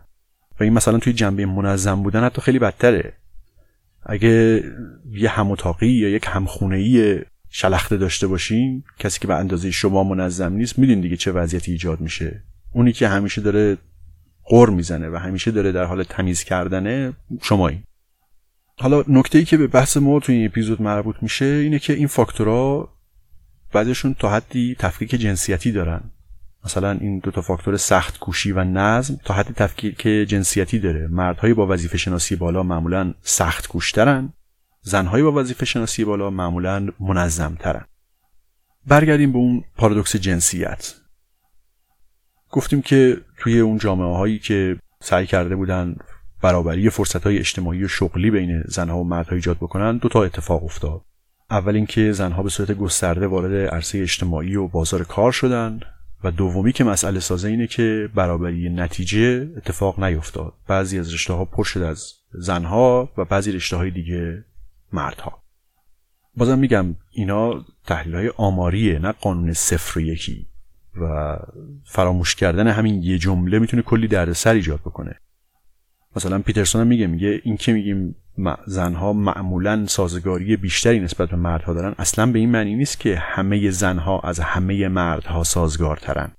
[0.60, 3.12] و این مثلا توی جنبه منظم بودن حتی خیلی بدتره.
[4.06, 4.64] اگه
[5.10, 6.82] یه هموتاقی یا یک همخونه
[7.56, 12.00] شلخته داشته باشین کسی که به اندازه شما منظم نیست میدین دیگه چه وضعیتی ایجاد
[12.00, 12.42] میشه.
[12.72, 13.76] اونی که همیشه داره
[14.44, 17.12] قر می‌زنه و همیشه داره در حال تمیز کردنه
[17.42, 17.82] شمایی.
[18.78, 22.06] حالا نکته ای که به بحث ما تو این اپیزود مربوط میشه اینه که این
[22.06, 22.88] فاکتورها
[23.72, 26.00] بعدشون تا حدی تفکیک جنسیتی دارن.
[26.64, 31.06] مثلا این دو تا فاکتور سخت کوشی و نظم تا حدی تفکیک جنسیتی داره.
[31.06, 34.32] مردهای با وظیفه شناسی بالا معمولا سخت کوشترن.
[34.86, 37.84] زنهایی با وظیفه شناسی بالا معمولا منظمترن.
[38.86, 40.94] برگردیم به اون پارادوکس جنسیت.
[42.50, 45.96] گفتیم که توی اون جامعه هایی که سعی کرده بودن
[46.42, 50.64] برابری فرصت های اجتماعی و شغلی بین زنها و مردها ایجاد بکنن دو تا اتفاق
[50.64, 51.00] افتاد.
[51.50, 55.80] اول اینکه زنها به صورت گسترده وارد عرصه اجتماعی و بازار کار شدن
[56.24, 60.52] و دومی که مسئله سازه اینه که برابری نتیجه اتفاق نیفتاد.
[60.68, 64.44] بعضی از رشته ها پر شد از زنها و بعضی رشته های دیگه
[64.94, 65.42] مردها.
[66.36, 70.46] بازم میگم اینا تحلیل های آماریه نه قانون صفر یکی.
[71.00, 71.36] و
[71.84, 75.20] فراموش کردن همین یه جمله می‌تونه کلی دردسر ایجاد بکنه.
[76.16, 78.16] مثلا پیترسون هم میگه میگه این که میگیم
[78.66, 83.70] زنها معمولا سازگاری بیشتری نسبت به مردها دارن اصلا به این معنی نیست که همه
[83.70, 86.32] زنها از همه مردها سازگارترن.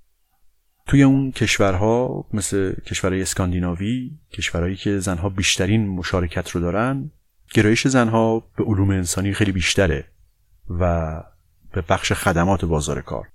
[0.88, 7.12] توی اون کشورها مثل کشورهای اسکاندیناوی کشورهایی که زنها بیشترین مشارکت رو دارن
[7.54, 10.06] گرایش زنها به علوم انسانی خیلی بیشتره
[10.70, 11.24] و
[11.74, 13.28] به بخش خدمات بازار کار.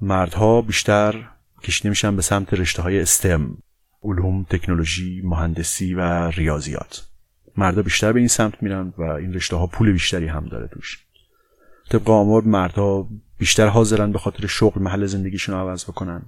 [0.00, 1.28] مردها بیشتر
[1.62, 3.58] کشیده میشن به سمت رشته های استم
[4.02, 7.06] علوم، تکنولوژی، مهندسی و ریاضیات.
[7.56, 11.06] مردا بیشتر به این سمت میرن و این رشته ها پول بیشتری هم داره توش.
[11.90, 16.22] طبق آمار مردها بیشتر حاضرن به خاطر شغل محل زندگیشون رو عوض بکنن.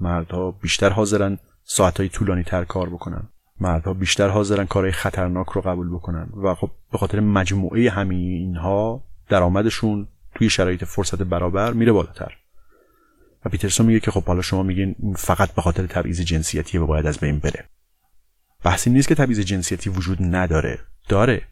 [0.00, 3.28] مردها بیشتر حاضرن ساعتهای طولانی تر کار بکنن.
[3.62, 6.28] مردها بیشتر حاضرن کارهای خطرناک رو قبول بکنن.
[6.42, 12.32] و خب به خاطر مجموعه همین اینها درآمدشون توی شرایط فرصت برابر میره بالاتر.
[13.44, 17.06] و پیترسون میگه که خب حالا شما میگین فقط به خاطر تبعیض جنسیتی و باید
[17.06, 17.64] از بین بره.
[18.64, 20.78] بحثی نیست که تبعیض جنسیتی وجود نداره.
[21.08, 21.42] داره.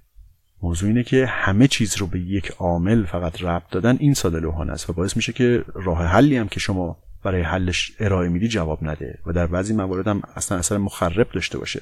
[0.62, 4.73] موضوع اینه که همه چیز رو به یک عامل فقط ربط دادن این ساده لوحانه
[4.73, 8.85] است و باعث میشه که راه حلی هم که شما برای حلش ارائه میدی جواب
[8.85, 11.81] نده و در بعضی موارد هم اصلا اثر مخرب داشته باشه.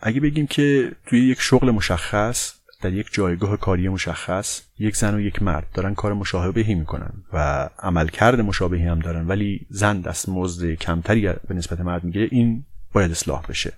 [0.00, 5.20] اگه بگیم که توی یک شغل مشخص در یک جایگاه کاری مشخص یک زن و
[5.20, 10.74] یک مرد دارن کار مشابهی می‌کنن و عملکرد مشابهی هم دارن ولی زن دست مزد
[10.74, 13.72] کمتری به نسبت مرد می‌گیره این باید اصلاح بشه.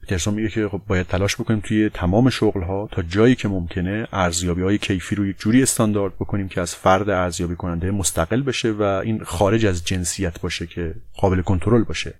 [0.00, 4.08] پیترسون میگه که خب باید تلاش بکنیم توی تمام شغل ها تا جایی که ممکنه
[4.12, 8.72] ارزیابی های کیفی رو یک جوری استاندارد بکنیم که از فرد ارزیابی کننده مستقل بشه
[8.72, 12.14] و این خارج از جنسیت باشه که قابل کنترل باشه.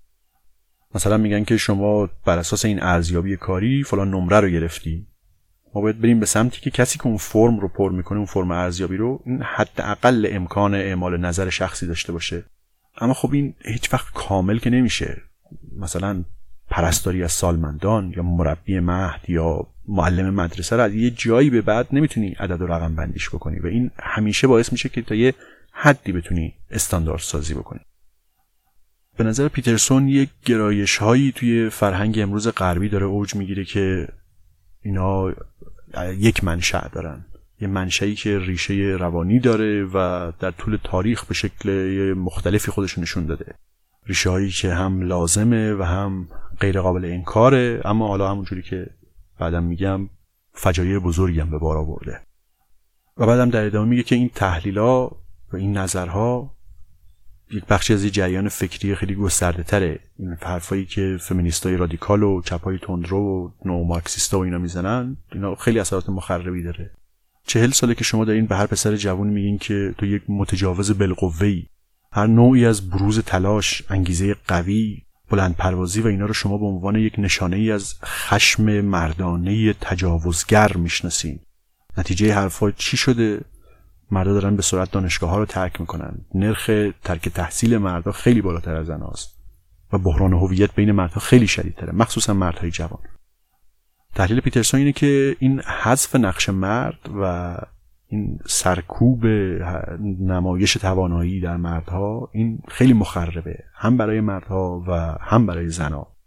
[0.94, 5.06] مثلا میگن که شما بر اساس این ارزیابی کاری فلان نمره رو گرفتی.
[5.74, 8.50] ما باید بریم به سمتی که کسی که اون فرم رو پر می‌کنه اون فرم
[8.50, 12.44] ارزیابی رو این حداقل امکان اعمال نظر شخصی داشته باشه.
[13.00, 15.22] اما خب این هیچ وقت کامل که نمیشه.
[15.76, 16.24] مثلا
[16.70, 21.88] پرستاری از سالمندان یا مربی مهد یا معلم مدرسه رو از یه جایی به بعد
[21.92, 25.34] نمی‌تونی عدد و رقم بندیش بکنی و این همیشه باعث میشه که تا یه
[25.72, 27.80] حدی بتونی استاندارد سازی بکنی.
[29.18, 34.08] به نظر پیترسون یک گرایش هایی توی فرهنگ امروز غربی داره اوج می‌گیره که
[34.82, 35.32] اینا
[36.18, 37.24] یک منشأ دارن.
[37.60, 41.70] یه منشأی که ریشه روانی داره و در طول تاریخ به شکل
[42.12, 43.54] مختلفی خودش نشون داده.
[44.06, 46.28] ریشه هایی که هم لازمه و هم
[46.60, 48.86] غیر قابل انکاره اما حالا همونجوری که
[49.38, 50.08] بعدم میگم
[50.52, 52.20] فجایع بزرگی هم به بار آورده.
[53.16, 55.06] و بعدم در ادامه میگه که این تحلیلا
[55.52, 56.57] و این نظرها
[57.50, 62.78] یک بخشی از جریان فکری خیلی گسترده تره این حرفایی که فمینیستای رادیکال و چپای
[62.78, 66.90] تندرو و نو مارکسیستا و اینا می‌زنن اینا خیلی اثرات مخربی داره.
[67.46, 71.66] چهل ساله که شما دارین به هر پسر جوون میگین که تو یک متجاوز بالقوه‌ای
[72.12, 76.96] هر نوعی از بروز تلاش انگیزه قوی بلند پروازی و اینا رو شما به عنوان
[76.96, 81.40] یک نشانه ای از خشم مردانه تجاوزگر می‌شناسین.
[81.98, 83.40] نتیجه حرفا چی شده؟
[84.10, 86.18] مردا دارن به سرعت دانشگاه ها رو ترک می‌کنن.
[86.34, 86.70] نرخ
[87.04, 89.38] ترک تحصیل مردا خیلی بالاتر از زن هاست
[89.92, 93.00] و بحران هویت بین مردها خیلی شدیدتره مخصوصا مردهای جوان.
[94.14, 97.56] تحلیل پیترسون اینه که این حذف نقش مرد و
[98.06, 99.26] این سرکوب
[100.20, 103.64] نمایش توانایی در مردها این خیلی مخربه.
[103.74, 106.17] هم برای مردها و هم برای زنها.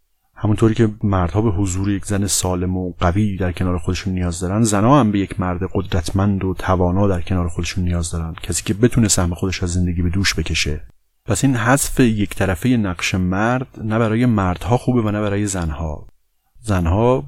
[0.44, 4.64] همونطوری که مردها به حضور یک زن سالم و قوی در کنار خودشون نیاز دارن
[4.64, 8.34] زنها هم به یک مرد قدرتمند و توانا در کنار خودشون نیاز دارن.
[8.44, 10.82] کسی که بتونه سهم خودش از زندگی به دوش بکشه.
[11.26, 16.08] پس این حذف یک طرفه نقش مرد نه برای مردها خوبه و نه برای زنها.
[16.62, 17.24] زنها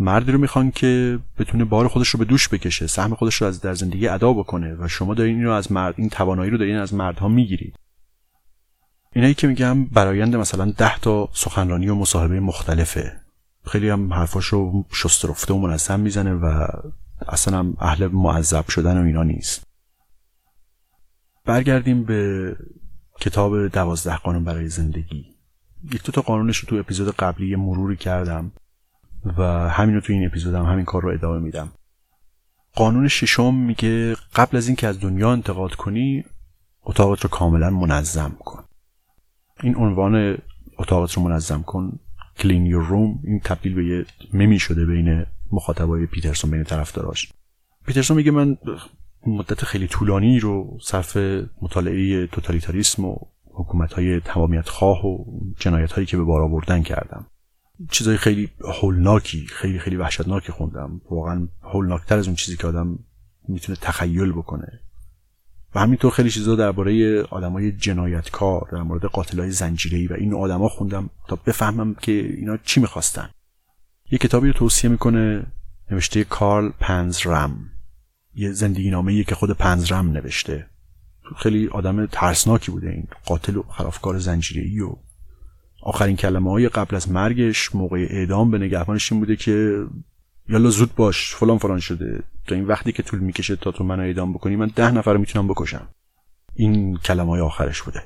[0.00, 3.60] مردی رو می‌خوان که بتونه بار خودش رو به دوش بکشه سهم خودش رو از
[3.60, 6.76] در زندگی ادا بکنه و شما دارین این رو از مرد این توانایی رو دارین
[6.76, 7.74] از مردها می‌گیرید.
[9.12, 13.20] اینایی که میگم برایند مثلا ده تا سخنرانی و مصاحبه مختلفه.
[13.66, 16.66] خیلی هم حرفاش رو شسترفته و منظم می‌زنه و
[17.28, 19.66] اصلا هم اهل معذب شدن و اینا نیست.
[21.44, 22.56] برگردیم به
[23.20, 25.26] کتاب دوازده قانون برای زندگی.
[25.92, 28.52] یک تا قانونش رو تو اپیزود قبلی مروری کردم
[29.38, 31.72] و همین رو تو این اپیزود هم همین کار رو ادامه میدم.
[32.74, 36.24] قانون ششم میگه قبل از اینکه از دنیا انتقاد کنی
[36.84, 38.64] اتاقت رو کاملا منظم کن.
[39.62, 40.38] این عنوان
[40.78, 41.98] اتاقت رو منظم کن.
[42.38, 43.24] Clean your room.
[43.24, 47.32] این تبدیل به یه ممی شده بین مخاطبای پیترسون بین طرفداراش.
[47.86, 48.56] پیترسون میگه من
[49.26, 51.16] مدت خیلی طولانی رو صرف
[51.62, 53.16] مطالعه توتالیتاریسم و
[53.54, 55.24] حکومت های تمامیت خواه و
[55.58, 57.26] جنایت هایی که به بار آوردن کردم.
[57.90, 58.48] چیزای خیلی
[58.80, 61.00] هولناکی خیلی خیلی وحشتناکی خوندم.
[61.10, 62.98] واقعا هولناکتر از اون چیزی که آدم
[63.48, 64.80] می‌تونه تخیل بکنه.
[65.74, 71.10] و همینطور خیلی چیزا درباره آدمای جنایتکار در مورد قاتلای زنجیره‌ای و این آدما خوندم
[71.28, 73.30] تا بفهمم که اینا چی می‌خواستن.
[74.10, 75.46] یه کتابی رو توصیه می‌کنه
[75.90, 77.70] نوشته کارل پنزرم.
[78.34, 80.66] یه زندگی نامه که خود پنزرم نوشته.
[81.36, 84.96] خیلی آدم ترسناکی بوده این قاتل و خلافکار زنجیره‌ای و
[85.82, 89.84] آخرین کلمه های قبل از مرگش موقع اعدام به نگهبانش این بوده که
[90.48, 92.22] یالا زود باش فلان فلان شده.
[92.46, 95.48] تا این وقتی که طول می‌کشه تا تو منو اعدام بکنی من ده نفر می‌تونم
[95.48, 95.88] بکشم.
[96.54, 98.02] این کلمه آخرش بوده.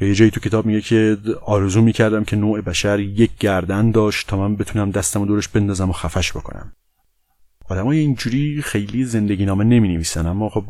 [0.00, 4.36] یه جایی تو کتاب میگه که آرزو می‌کردم که نوع بشر یک گردن داشت تا
[4.36, 6.72] من بتونم دستم و دورش بندازم و خفش بکنم.
[7.68, 10.64] آدمای اینجوری خیلی زندگی نامه نمی نویسن اما خب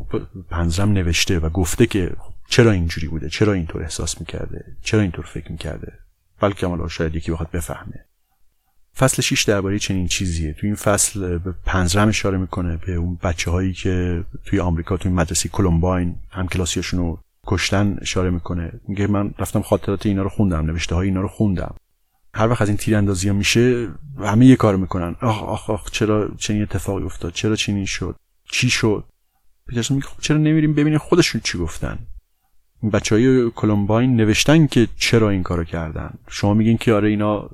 [0.49, 2.15] پنزرم نوشته و گفته که
[2.49, 5.93] چرا اینجوری بوده؟ چرا اینطور احساس می‌کرده؟ چرا اینطور فکر می‌کرده؟
[6.39, 8.04] بلکه حالا شاید یکی بخواد بفهمه.
[8.97, 10.53] فصل 6 درباره چنین چیزیه.
[10.53, 15.11] تو این فصل به پنزرم اشاره می‌کنه به اون بچه هایی که توی آمریکا توی
[15.11, 18.71] مدرسه کلمباین هم کلاسیاشون رو کشتن اشاره می‌کنه.
[18.87, 21.75] میگه من رفتم خاطرات اینا رو خوندم نوشته های اینا رو خوندم.
[22.33, 23.87] هر وقت از این تیراندازی ها میشه
[24.19, 25.15] همه یه کار می‌کنن.
[25.21, 28.15] آخ آخ آخ چرا چنین اتفاقی افتاد؟ چرا چنین شد؟
[28.51, 29.03] چی شد؟
[29.67, 31.99] پیترسون میگه خب چرا نمیریم ببینیم خودشون چی گفتن؟
[32.93, 36.13] بچه های کلمباین نوشتن که چرا این کارو کردن.
[36.29, 37.49] شما میگین که آره اینا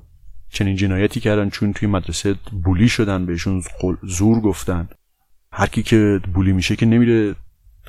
[0.52, 2.34] چنین جنایتی کردن چون توی مدرسه
[2.64, 3.62] بولی شدن بهشون
[4.02, 4.88] زور گفتن.
[5.52, 7.34] هر کی که بولی میشه که نمیره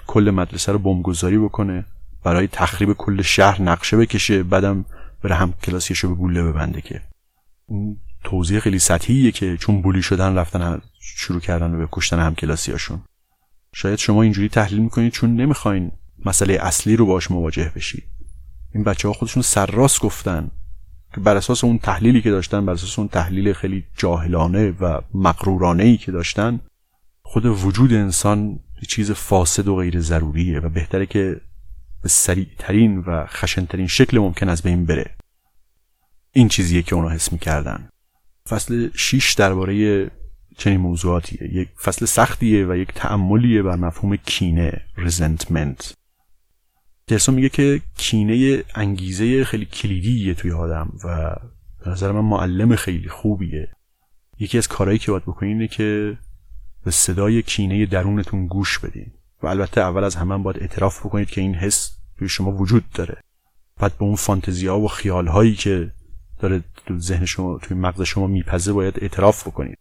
[0.07, 1.85] کل مدرسه رو بمبگذاری بکنه
[2.23, 4.85] برای تخریب کل شهر نقشه بکشه بعدم
[5.23, 7.01] بره هم کلاسیشو به بوله ببنده که.
[7.65, 13.01] اون توضیح خیلی سطحیه که چون بولی شدن رفتن شروع کردن به کشتن هم کلاسیاشون
[13.73, 15.91] شاید شما اینجوری تحلیل می‌کنید چون نمی‌خواین
[16.25, 18.03] مسئله اصلی رو باش مواجه بشید
[18.73, 20.51] این بچه ها خودشون سرراست گفتن.
[21.13, 25.83] که بر اساس اون تحلیلی که داشتن بر اساس اون تحلیل خیلی جاهلانه و مقرورانه
[25.83, 26.59] ای که داشتن
[27.21, 31.41] خود وجود انسان چیز فاسد و غیر ضروریه و بهتره که
[32.03, 35.15] به سریعترین و خشنترین شکل ممکن از بین بره.
[36.31, 37.89] این چیزیه که اونا حس می‌کردن.
[38.49, 40.11] فصل 6 درباره
[40.57, 41.53] چنین موضوعاتیه.
[41.53, 45.93] یک فصل سختیه و یک تعملیه بر مفهوم کینه resentment.
[47.07, 51.35] درسون میگه که کینه انگیزه خیلی کلیدیه توی آدم و
[51.83, 53.69] به نظر من معلم خیلی خوبیه.
[54.39, 56.17] یکی از کارهایی که باید بکنین اینه که
[56.85, 59.11] به صدای کینه درونتون گوش بدین
[59.43, 63.17] و البته اول از همه باید اعتراف بکنید که این حس توی شما وجود داره.
[63.77, 65.91] بعد به اون فانتزیا و خیال هایی که
[66.39, 69.77] داره تو ذهن شما توی مغز شما میپزه باید اعتراف بکنید.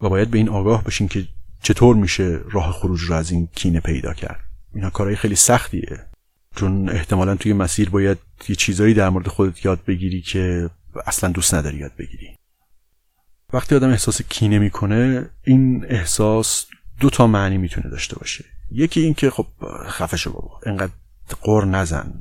[0.00, 1.28] و باید به این آگاه بشین که
[1.62, 4.40] چطور میشه راه خروج رو از این کینه پیدا کرد.
[4.74, 6.09] اینا کارهای خیلی سختیه.
[6.56, 10.70] چون احتمالا توی مسیر باید یه چیزایی در مورد خودت یاد بگیری که
[11.06, 12.36] اصلا دوست نداری یاد بگیری.
[13.52, 16.66] وقتی آدم احساس کینه می‌کنه این احساس
[17.00, 18.44] دو تا معنی می‌تونه داشته باشه.
[18.70, 19.46] یکی این که خب
[19.86, 20.60] خفش بابا.
[20.66, 20.92] انقدر
[21.42, 22.12] قر نزن.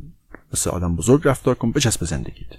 [0.54, 2.50] مثل آدم بزرگ رفتار کن بچسب زندگیت.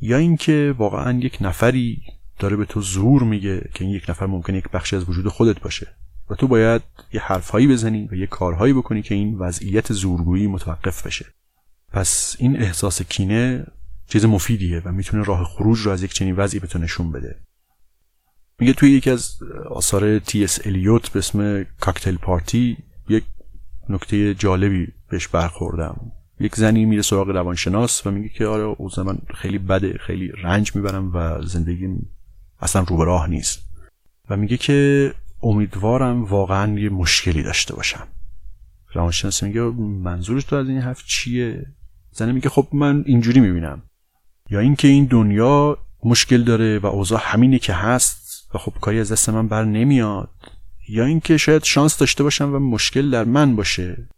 [0.00, 2.02] یا اینکه واقعا یک نفری
[2.38, 5.60] داره به تو زور میگه که این یک نفر ممکنه یک بخشی از وجود خودت
[5.60, 5.94] باشه.
[6.30, 11.06] و تو باید یه حرفهایی بزنی و یه کارهایی بکنی که این وضعیت زورگویی متوقف
[11.06, 11.26] بشه.
[11.92, 13.66] پس این احساس کینه
[14.06, 17.38] چیز مفیدیه و می‌تونه راه خروج رو از یک چنین وضعی به نشون بده.
[18.58, 22.76] میگه توی یکی از آثار تی اس الیوت به اسم کاکتل پارتی
[23.08, 23.24] یک
[23.88, 26.12] نکته جالبی بهش برخوردم.
[26.40, 30.76] یک زنی میره سراغ روانشناس و میگه که آره اوضاع من خیلی بده خیلی رنج
[30.76, 32.10] می‌برم و زندگیم
[32.60, 33.60] اصلا رو به راه نیست.
[34.30, 35.12] و میگه که
[35.42, 38.06] امیدوارم واقعا یه مشکلی داشته باشم.
[38.92, 39.60] روانشناس میگه
[40.02, 41.66] منظورش تو از این حرف چیه؟
[42.12, 43.82] زنه میگه خب من اینجوری می‌بینم.
[44.50, 49.12] یا اینکه این دنیا مشکل داره و اوضاع همینه که هست و خب کاری از
[49.12, 50.30] دست من بر نمیاد.
[50.88, 54.08] یا اینکه شاید شانس داشته باشم و مشکل در من باشه.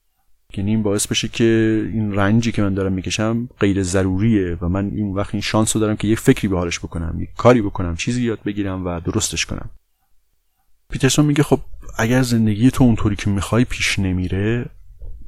[0.57, 1.45] یعنی این باعث بشه که
[1.93, 5.81] این رنجی که من دارم می‌کشم غیر ضروریه و من این وقت این شانس رو
[5.81, 9.47] دارم که یه فکری به حالش بکنم یک کاری بکنم چیزی یاد بگیرم و درستش
[9.47, 9.70] کنم.
[10.93, 11.61] پیترسون میگه خب
[11.99, 14.66] اگر زندگی تو اونطوری که می‌خوای پیش نمیره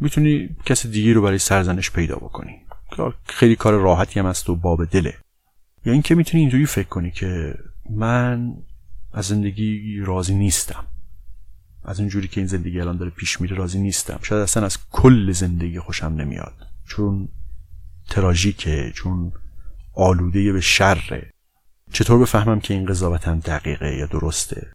[0.01, 2.57] می‌تونی کسی دیگه رو برای سرزنش پیدا بکنی.
[3.27, 5.15] خیلی کار راحتی هم است و باب دله.
[5.85, 7.55] یا اینکه می‌تونی اینجوری فکر کنی که
[7.91, 8.55] من
[9.13, 10.85] از زندگی راضی نیستم.
[11.85, 14.19] از اینجوری که این زندگی الان داره پیش میره راضی نیستم.
[14.23, 16.55] شاید اصلا از کل زندگی خوشم نمیاد.
[16.87, 17.29] چون
[18.11, 19.33] تراژیکه چون
[19.95, 21.31] آلوده به شره.
[21.93, 24.73] چطور بفهمم که این قضاوتم دقیقه یا درسته؟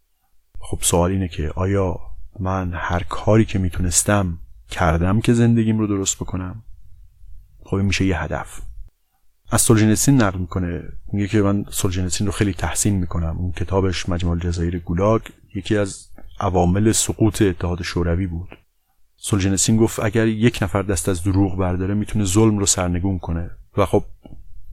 [0.60, 1.99] خب سوال اینه که آیا
[2.39, 4.38] من هر کاری که می‌تونستم
[4.70, 6.64] کردم که زندگیم رو درست بکنم؟
[7.64, 8.62] خب میشه یه هدف.
[9.51, 10.84] از سولجنسین نقل می‌کنه.
[11.14, 13.38] میگه که من سولجنسین رو خیلی تحسین می‌کنم.
[13.38, 15.22] اون کتابش مجموع الجزایر گولاگ
[15.55, 18.49] یکی از عوامل سقوط اتحاد شوروی بود.
[19.18, 23.51] سولجنسین گفت اگر یک نفر دست از دروغ برداره می‌تونه ظلم رو سرنگون کنه.
[23.78, 24.03] و خب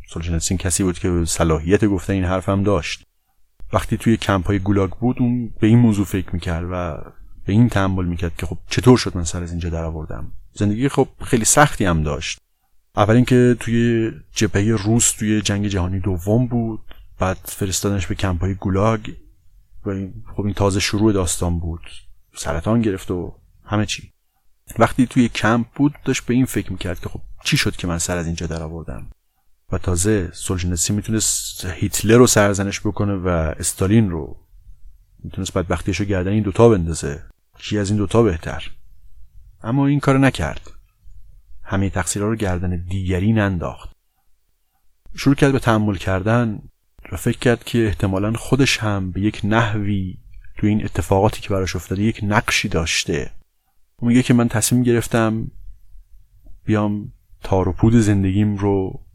[0.09, 3.05] سولجنسین کسی بود که صلاحیت گفته این حرف هم داشت.
[3.72, 6.96] وقتی توی کمپ های گولاگ بود اون به این موضوع فکر می‌کرد و
[7.46, 10.88] به این تحمل می‌کرد که خب چطور شد من سر از اینجا در آوردم زندگی
[10.88, 12.38] خب خیلی سختی هم داشت.
[12.96, 16.80] اول اینکه توی جبهه روس توی جنگ جهانی دوم بود
[17.18, 19.10] بعد فرستادنش به کمپ های گولاگ
[19.86, 20.06] و
[20.36, 21.80] خب این تازه شروع داستان بود.
[22.34, 24.12] سرطان گرفت و همه چی.
[24.78, 27.98] وقتی توی کمپ بود داشت به این فکر می‌کرد که خب چی شد که من
[27.98, 29.10] سر از اینجا در آوردم
[29.72, 34.36] و تازه سولجنسی می‌تونست هیتلر رو سرزنش بکنه و استالین رو.
[35.24, 37.22] می‌تونست بدبختیش رو گردن این دوتا بندازه.
[37.58, 38.70] کی از این دوتا بهتر؟
[39.62, 40.70] اما این کار نکرد.
[41.62, 43.90] همه تقصیرها رو گردن دیگری ننداخت.
[45.16, 46.62] شروع کرد به تحمل کردن
[47.12, 50.18] و فکر کرد که احتمالا خودش هم به یک نحوی
[50.58, 53.32] تو این اتفاقاتی که براش افتاده یک نقشی داشته.
[53.96, 55.50] اون میگه که من تصمیم گرفتم
[56.64, 57.12] بیام
[57.42, 59.05] تار و پود زندگیم رو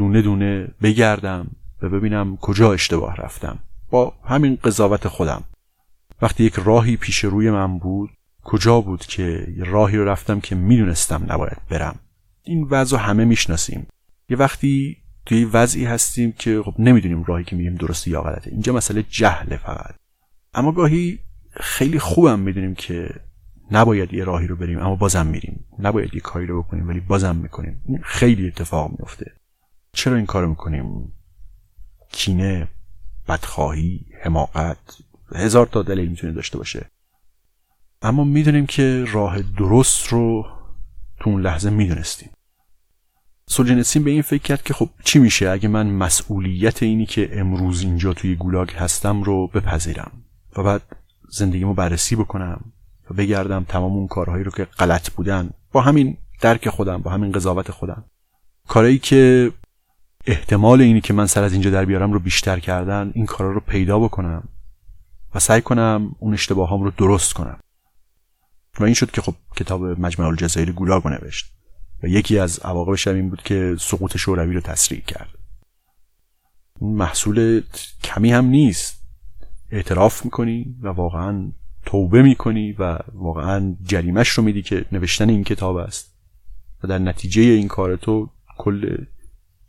[0.00, 1.50] دونه دونه بگردم
[1.82, 3.58] و ببینم کجا اشتباه رفتم.
[3.90, 5.44] با همین قضاوت خودم.
[6.22, 8.10] وقتی یک راهی پیش روی من بود
[8.44, 11.98] کجا بود که راهی رو رفتم که می‌دونستم نباید برم.
[12.44, 13.86] این وضع همه می‌شناسیم.
[14.28, 14.96] یه وقتی
[15.26, 18.50] توی وضعی هستیم که خب نمی‌دونیم راهی که میریم درسته یا غلطه.
[18.50, 19.94] اینجا مسئله جهله فقط.
[20.54, 21.18] اما گاهی
[21.50, 23.10] خیلی خوبم می‌دونیم که
[23.70, 25.64] نباید یه راهی رو بریم اما بازم میریم.
[25.78, 27.82] نباید یه کاری رو بکنیم ولی بازم می‌کنیم.
[28.02, 29.39] خیلی اتفاق میفته
[29.92, 31.12] چرا این کارو می‌کنیم؟
[32.12, 32.68] کینه
[33.28, 34.78] بدخواهی حماقت
[35.34, 36.90] هزار تا دلیل می‌تونه داشته باشه.
[38.02, 40.46] اما می‌دونیم که راه درست رو
[41.20, 42.30] تو اون لحظه می‌دونستیم.
[43.48, 47.82] سولجنسین به این فکر کرد که خب چی میشه؟ اگه من مسئولیت اینی که امروز
[47.82, 50.12] اینجا توی گولاگ هستم رو بپذیرم
[50.56, 50.82] و بعد
[51.30, 52.72] زندگیمو بررسی بکنم
[53.10, 57.32] و بگردم تمام اون کارهایی رو که غلط بودن با همین درک خودم با همین
[57.32, 58.04] قضاوت خودم.
[58.68, 59.52] کارهایی که
[60.26, 63.60] احتمال اینی که من سر از اینجا در بیارم رو بیشتر کردن این کارا رو
[63.60, 64.48] پیدا بکنم
[65.34, 67.60] و سعی کنم اون اشتباهام رو درست کنم.
[68.80, 71.52] و این شد که خب کتاب مجمع الجزایر گولاگ نوشت
[72.02, 75.38] و یکی از عواقبش این بود که سقوط شوروی رو تسریع کرد.
[76.80, 77.62] محصول
[78.04, 79.00] کمی هم نیست.
[79.70, 81.52] اعتراف می‌کنی و واقعا
[81.86, 86.14] توبه می‌کنی و واقعا جریمش رو میدی که نوشتن این کتاب است.
[86.82, 89.04] و در نتیجه این کار تو کل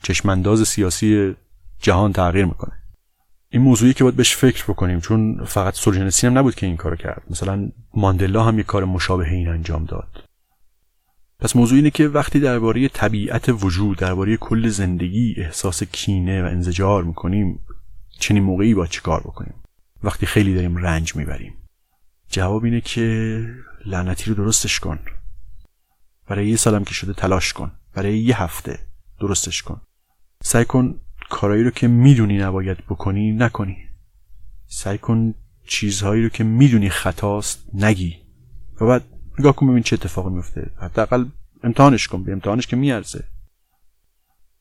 [0.04, 1.36] چشمانداز سیاسی
[1.80, 2.74] جهان تغییر می‌کنه.
[3.50, 6.96] این موضوعی که باید بهش فکر بکنیم چون فقط سولجنسین هم نبود که این کارو
[6.96, 7.24] کرد.
[7.30, 10.24] مثلا ماندلا هم یک کار مشابه این انجام داد.
[11.40, 17.04] پس موضوع اینه که وقتی درباره طبیعت وجود درباره کل زندگی احساس کینه و انزجار
[17.04, 17.60] می‌کنیم
[18.20, 19.54] چنین موقعی با چیکار بکنیم؟
[20.04, 21.54] وقتی خیلی داریم رنج می‌بریم.
[22.30, 23.48] جواب اینه که
[23.86, 25.00] لعنتی رو درستش کن.
[26.28, 27.72] برای یه سالم که شده تلاش کن.
[27.94, 28.80] برای یه هفته
[29.20, 29.82] درستش کن.
[30.44, 33.78] سعی کن کارایی رو که می‌دونی نباید بکنی نکنی.
[34.68, 35.34] سعی کن
[35.68, 38.16] چیزهایی رو که می‌دونی خطاست نگی.
[38.82, 39.04] و بعد
[39.40, 41.26] نگاه کن ببین چه اتفاقی میفته حداقل
[41.64, 43.24] امتحانش کن به امتحانش که میارزه.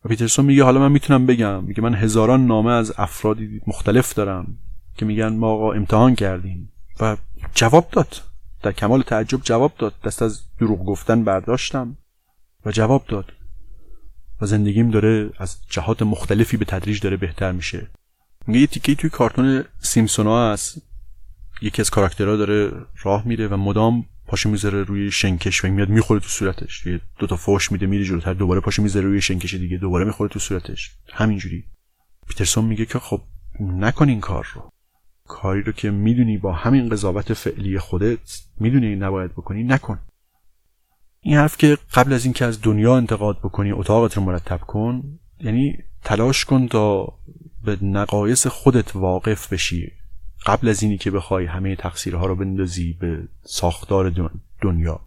[0.04, 1.64] و پیترسون میگه حالا من می‌تونم بگم.
[1.64, 4.58] میگه من هزاران نامه از افرادی مختلف دارم
[4.96, 6.72] که میگن ما آقا امتحان کردیم.
[7.00, 7.16] و
[7.54, 8.22] جواب داد.
[8.62, 9.94] در کمال تعجب جواب داد.
[10.04, 11.96] دست از دروغ گفتن برداشتم.
[12.66, 13.32] و جواب داد.
[14.40, 17.90] و زندگیم داره از جهات مختلفی به تدریج داره بهتر میشه.
[18.46, 20.82] میگه یه تیکه توی کارتون سیمسونا هست.
[21.62, 22.72] یکی از کاراکترها داره
[23.02, 26.86] راه میره و مدام پاشو می‌ذاره روی شنکش و میاد می‌خوره تو صورتش.
[26.86, 30.30] یه دو تا فوش میده میره جلوتر دوباره پاشو می‌ذاره روی شنکش دیگه دوباره می‌خوره
[30.30, 30.90] تو صورتش.
[31.12, 31.64] همینجوری.
[32.28, 33.20] پیترسون میگه که خب
[33.60, 34.70] نکن این کار رو.
[35.28, 39.98] کاری رو که می‌دونی با همین قضاوت فعلی خودت می‌دونی نباید بکنی نکن.
[41.22, 45.78] این حرف که قبل از اینکه از دنیا انتقاد بکنی اتاقت رو مرتب کن یعنی
[46.04, 47.12] تلاش کن تا
[47.64, 49.92] به نقایص خودت واقف بشی.
[50.46, 54.12] قبل از اینی که بخوای همه تقصیرها رو بندازی به ساختار
[54.62, 55.00] دنیا.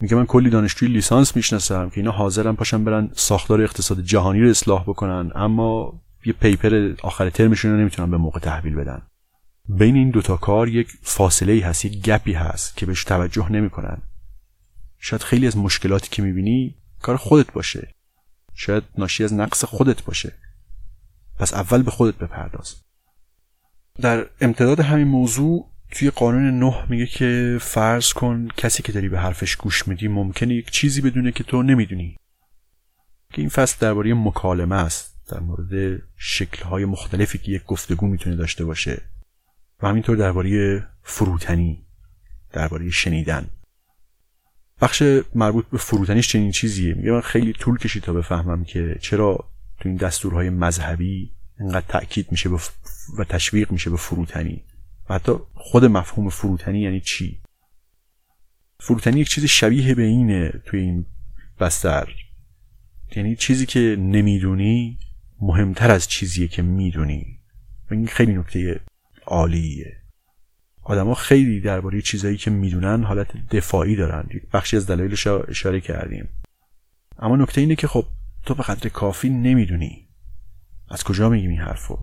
[0.00, 4.50] میگه من کلی دانشجوی لیسانس می‌شناسم که اینا حاضرن پاشن برن ساختار اقتصاد جهانی رو
[4.50, 9.02] اصلاح بکنن اما یه پیپر آخر ترمشون رو نمی‌تونن به موقع تحویل بدن.
[9.68, 14.02] بین این دوتا کار یک فاصله ای هست یک گپی هست که بهش توجه نمی‌کنن.
[14.98, 17.94] شاید خیلی از مشکلاتی که می‌بینی کار خودت باشه.
[18.54, 20.32] شاید ناشی از نقص خودت باشه.
[21.38, 22.76] پس اول به خودت بپرداز.
[24.00, 29.20] در امتداد همین موضوع توی قانون نه میگه که فرض کن کسی که داری به
[29.20, 32.16] حرفش گوش میدی ممکنه یک چیزی بدونه که تو نمی‌دونی.
[33.32, 35.14] که این فصل درباره مکالمه است.
[35.30, 39.02] در مورد شکلهای مختلفی که یک گفتگو می‌تونه داشته باشه.
[39.82, 41.86] و همینطور درباره فروتنی
[42.52, 43.50] درباره شنیدن.
[44.80, 45.02] بخش
[45.34, 46.94] مربوط به فروتنیش چنین چیزیه.
[46.94, 49.50] میگه من خیلی طول کشید تا بفهمم که چرا
[49.80, 52.48] تو این دستورهای مذهبی اینقدر تاکید میشه
[53.18, 54.64] و تشویق میشه به فروتنی.
[55.10, 57.40] و حتی خود مفهوم فروتنی یعنی چی؟
[58.80, 61.06] فروتنی یک چیز شبیه به اینه توی این
[61.60, 62.08] بستر.
[63.16, 64.98] یعنی چیزی که نمی‌دونی
[65.40, 67.38] مهمتر از چیزیه که می‌دونی.
[67.90, 68.80] و این خیلی نکته
[69.26, 69.96] عالیه.
[70.88, 74.28] آدما خیلی درباره چیزایی که می‌دونن حالت دفاعی دارن.
[74.52, 76.28] بخشی از دلایلش اشاره کردیم.
[77.18, 78.06] اما نکته اینه که خب
[78.46, 80.08] تو به قدر کافی نمی‌دونی.
[80.90, 81.98] از کجا میگیم این حرفو؟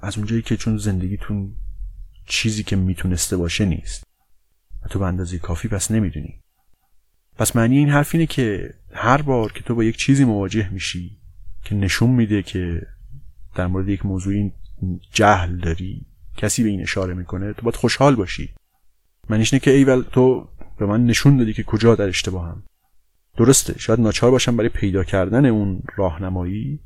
[0.00, 1.56] از اونجایی که چون زندگیتون
[2.26, 4.04] چیزی که می‌تونسته باشه نیست.
[4.84, 6.40] و تو به اندازه کافی پس نمی‌دونی.
[7.36, 11.18] پس معنی این حرف اینه که هر بار که تو با یک چیزی مواجه میشی
[11.64, 12.86] که نشون میده که
[13.54, 14.52] در مورد یک موضوعی
[15.12, 16.06] جهل داری
[16.36, 18.54] کسی به این اشاره می‌کنه تو باید خوشحال باشی.
[19.28, 22.62] منیش نه که ایول تو به من نشون دادی که کجا در اشتباهم.
[23.36, 26.80] درسته شاید ناچار باشم برای پیدا کردن اون راهنمایی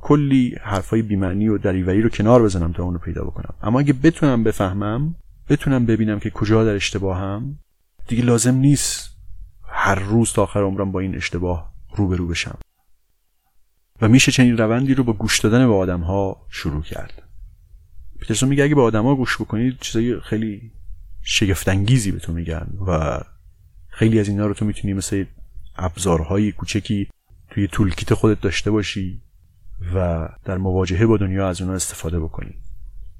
[0.00, 3.54] کلی حرفای بیمعنی و دریوری رو کنار بزنم تا اون رو پیدا بکنم.
[3.62, 5.14] اما اگه بتونم بفهمم
[5.48, 7.58] بتونم ببینم که کجا در اشتباهم
[8.08, 9.16] دیگه لازم نیست
[9.68, 12.58] هر روز تا آخر عمرم با این اشتباه روبرو بشم.
[14.00, 17.22] و میشه چنین روندی رو با گوش دادن به آدم ها شروع کرد.
[18.22, 20.72] پیترسون میگه اگه به آدما گوش بکنید چیزای خیلی
[21.22, 23.20] شگفتانگیزی به تو میگن و
[23.88, 25.24] خیلی از اینا رو تو می‌تونی مثل
[25.76, 27.08] ابزارهای کوچکی
[27.50, 29.22] توی تولکیت خودت داشته باشی
[29.94, 32.54] و در مواجهه با دنیا از اونها استفاده بکنی.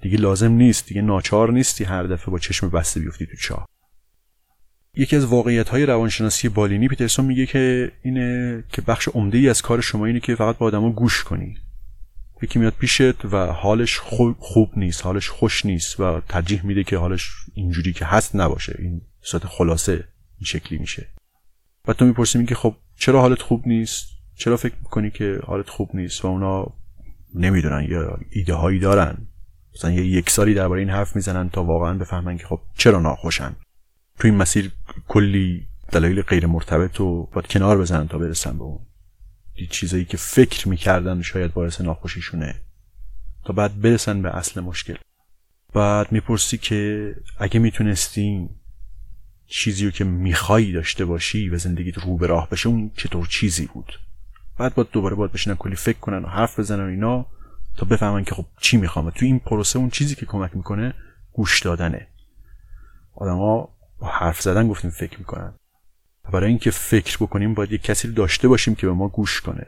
[0.01, 3.69] دیگه لازم نیست دیگه ناچار نیستی هر دفعه با چشم بسته بیفتی تو چاه.
[4.97, 9.63] یکی از واقعیت های روانشناسی بالینی پیترسون میگه که اینه که بخش عمده ای از
[9.63, 11.57] کار شما اینه که فقط با آدما گوش کنی.
[12.43, 13.99] یکی میاد پیشت و حالش
[14.39, 18.77] خوب نیست حالش خوش نیست و ترجیح میده که حالش اینجوری که هست نباشه.
[18.79, 21.09] این صورت خلاصه این شکلی میشه.
[21.89, 25.91] و تو می‌پرسی که خب چرا حالت خوب نیست؟ چرا فکر می‌کنی که حالت خوب
[25.95, 26.67] نیست و اونا
[27.35, 29.27] نمی‌دونن یا ایده هایی دارن؟
[29.75, 33.57] مثلا یه یک سالی درباره این حرف می‌زنن تا واقعا بفهمن که خب چرا ناخوشن.
[34.19, 34.71] تو این مسیر
[35.09, 38.81] کلی دلایل غیر مرتبط و باید کنار بزنن تا برسن به اون.
[39.71, 42.55] چیزایی که فکر می‌کردن شاید باعث ناخوشیشونه.
[43.45, 44.97] تا بعد برسن به اصل مشکل.
[45.75, 48.49] بعد می‌پرسی که اگه می‌تونستی
[49.47, 53.67] چیزی رو که میخوایی داشته باشی و زندگیت رو به راه بشه اون چطور چیزی
[53.67, 54.01] بود؟
[54.59, 57.27] بعد باید دوباره باید بشینن کلی فکر کنن و حرف بزنن اینا
[57.77, 59.11] تا بفهمن که خب چی می‌خوام.
[59.11, 60.95] تو این پروسه اون چیزی که کمک می‌کنه
[61.33, 62.07] گوش دادنه.
[63.15, 65.55] آدما با حرف زدن گفتیم فکر می‌کنن.
[66.33, 69.67] برای اینکه فکر بکنیم باید یک کسی داشته باشیم که به ما گوش کنه.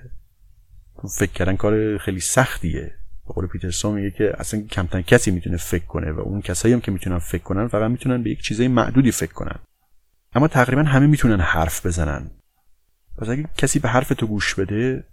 [1.19, 2.95] فکر کردن کار خیلی سختیه.
[3.27, 6.91] قول پیترسون میگه که اصلا کمتر کسی می‌تونه فکر کنه و اون کسایی هم که
[6.91, 9.59] می‌تونن فکر کنن فقط می‌تونن به یک چیزای معدودی فکر کنن.
[10.35, 12.31] اما تقریبا همه می‌تونن حرف بزنن.
[13.19, 15.05] پس اگه کسی به حرف تو گوش بده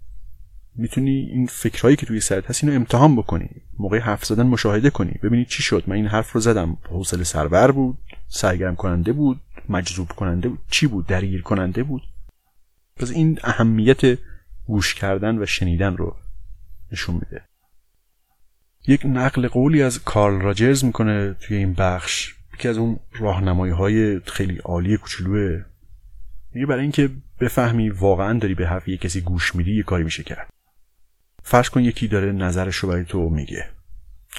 [0.76, 3.50] می‌تونی این فکرهایی که توی سرت هست اینو امتحان بکنی.
[3.78, 5.12] موقع حرف زدن مشاهده کنی.
[5.22, 5.84] ببینی چی شد.
[5.86, 6.76] من این حرف رو زدم.
[6.88, 7.98] حوصله سربر بود.
[8.28, 9.40] سرگرم کننده بود.
[9.68, 10.60] مجذوب کننده بود.
[10.70, 12.02] چی بود؟ درگیر کننده بود.
[12.96, 14.18] پس این اهمیت
[14.66, 16.16] گوش کردن و شنیدن رو
[16.92, 17.42] نشون میده.
[18.86, 24.20] یک نقل قولی از کارل راجرز می‌کنه توی این بخش یکی از اون راهنمایی های
[24.20, 25.64] خیلی عالی کوچولوه.
[26.54, 27.10] میگه برای اینکه
[27.40, 30.50] بفهمی واقعا داری به حرف یه کسی گوش میدی یه کاری میشه کرد.
[31.42, 33.70] فرض کن یکی داره نظرش رو برای تو میگه.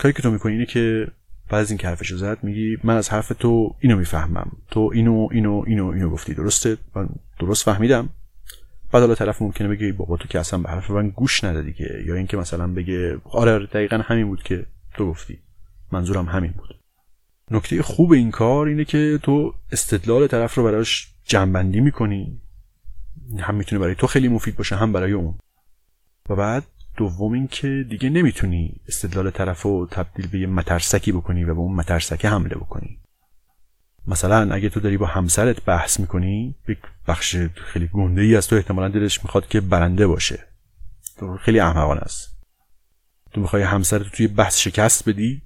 [0.02, 1.08] کاری که تو می‌کنی اینه که
[1.54, 4.52] بعد از این که حرفشو زد میگی من از حرف تو اینو می‌فهمم.
[4.72, 6.34] تو اینو اینو اینو اینو گفتی.
[6.34, 8.10] درسته؟ من درست فهمیدم.
[8.92, 12.04] بعد حالا طرف ممکنه بگه بابا تو که اصلا به حرف من گوش ندادی که
[12.06, 15.40] یا اینکه مثلا بگه آره, دقیقا همین بود که تو گفتی.
[15.92, 16.76] منظورم همین بود.
[17.52, 22.42] نکته خوب این کار اینه که تو استدلال طرف رو براش جنبندی می‌کنی.
[23.40, 25.36] هم می‌تونه برای تو خیلی مفید باشه هم برای اون.
[26.30, 26.64] و بعد
[26.98, 31.60] دوم این که دیگه نمی‌تونی استدلال طرف رو تبدیل به یه مترسکی بکنی و به
[31.60, 33.00] اون مترسکه حمله بکنی.
[34.08, 36.78] مثلا اگه تو داری با همسرت بحث می‌کنی یک
[37.08, 40.40] بخش خیلی گنده ای از تو احتمالا دلش می‌خواد که برنده باشه.
[41.18, 42.44] تو خیلی احمقانه است.
[43.34, 45.42] تو می‌خوای همسرت توی بحث شکست بدی؟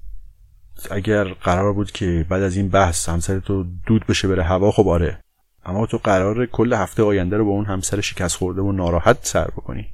[0.92, 4.88] اگر قرار بود که بعد از این بحث همسرت رو دود بشه بره هوا خب
[4.88, 5.20] آره.
[5.66, 9.46] اما تو قرار کل هفته آینده رو با اون همسر شکست خورده و ناراحت سر
[9.46, 9.94] بکنی.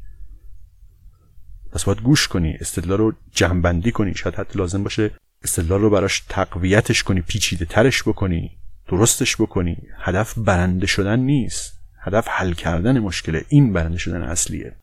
[1.73, 4.15] پس باید گوش کنی استدلال رو جنبندی کنی.
[4.15, 5.11] شاید حتی لازم باشه
[5.43, 8.51] استدلال رو براش تقویتش کنی پیچیده ترش بکنی
[8.87, 9.77] درستش بکنی.
[9.99, 11.73] هدف برنده شدن نیست.
[11.99, 14.75] هدف حل کردن مشکله این برنده شدن اصلیه.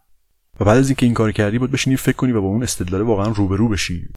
[0.60, 3.00] و بعد از اینکه این کار کردی باید بشینی فکر کنی و با اون استدلال
[3.00, 4.08] واقعا روبرو بشی.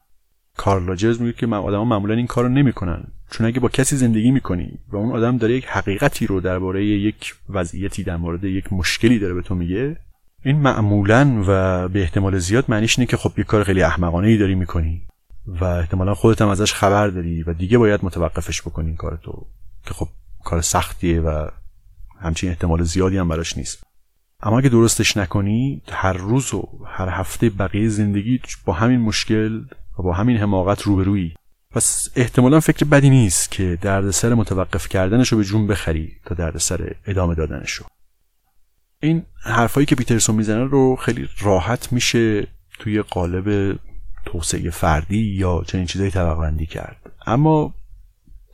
[0.57, 3.03] کارل راجرز میگه که آدما معمولا این کارو نمی‌کنن.
[3.32, 7.36] چون اگه با کسی زندگی می‌کنی و اون آدم داره یک حقیقتی رو درباره یک
[7.49, 9.97] وضعیتی در مورد یک مشکلی داره به تو میگه
[10.45, 14.37] این معمولا و به احتمال زیاد معنیش اینه که خب یه کار خیلی احمقانه ای
[14.37, 15.01] داری می‌کنی
[15.47, 19.45] و احتمالا خودت هم ازش خبر داری و دیگه باید متوقفش بکنی این کار تو
[19.85, 20.07] که خب
[20.43, 21.47] کار سختیه و
[22.19, 23.83] همچین احتمال زیادی هم براش نیست.
[24.41, 29.61] اما اگه درستش نکنی هر روز و هر هفته بقیه زندگی با همین مشکل
[29.99, 31.33] و با همین حماقت روبرویی.
[31.71, 36.95] پس احتمالا فکر بدی نیست که دردسر متوقف کردنش رو به جون بخری تا دردسر
[37.05, 37.85] ادامه دادنش رو
[39.04, 42.47] این حرفایی که پیترسون می‌زنه رو خیلی راحت میشه
[42.80, 43.80] توی قالب
[44.26, 47.12] توسعه فردی یا چنین چیزایی طبق بندی کرد.
[47.26, 47.74] اما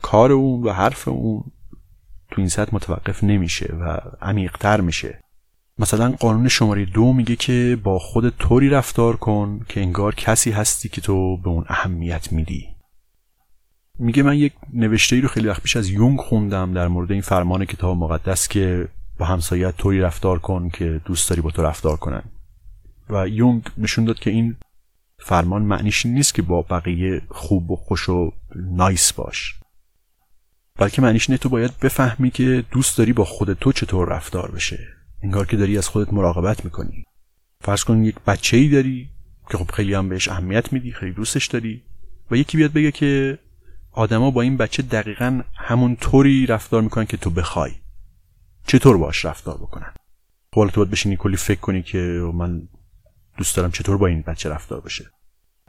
[0.02, 1.44] کار اون و حرف اون
[2.30, 5.20] تو این سطح متوقف نمیشه و عمیقتر میشه.
[5.78, 10.88] مثلا قانون شماره دو میگه که با خود طوری رفتار کن که انگار کسی هستی
[10.88, 12.68] که تو به اون اهمیت میدی.
[13.98, 17.20] میگه من یک نوشته ای رو خیلی وقت پیش از یونگ خوندم در مورد این
[17.20, 18.88] فرمان کتاب مقدس که
[19.20, 22.22] با همسایت طوری رفتار کن که دوست داری با تو رفتار کنن.
[23.10, 24.56] و یونگ نشون داد که این
[25.18, 29.54] فرمان معنیش نیست که با بقیه خوب و خوش و نایس باش.
[30.78, 34.88] بلکه معنیش نه تو باید بفهمی که دوست داری با خود تو چطور رفتار بشه.
[35.22, 37.04] انگار که داری از خودت مراقبت می‌کنی.
[37.60, 39.10] فرض کن یک بچه ای داری
[39.50, 41.82] که خب خیلی هم بهش اهمیت میدی خیلی دوستش داری
[42.30, 43.38] و یکی بیاد بگه که
[43.92, 47.79] آدما با این بچه دقیقا همون طوری رفتار می‌کنن که تو بخوای.
[48.66, 49.92] چطور باش رفتار بکنن؟
[50.54, 52.68] خب تو باید بشینی کلی فکر کنی که من
[53.38, 55.10] دوست دارم چطور با این بچه رفتار بشه.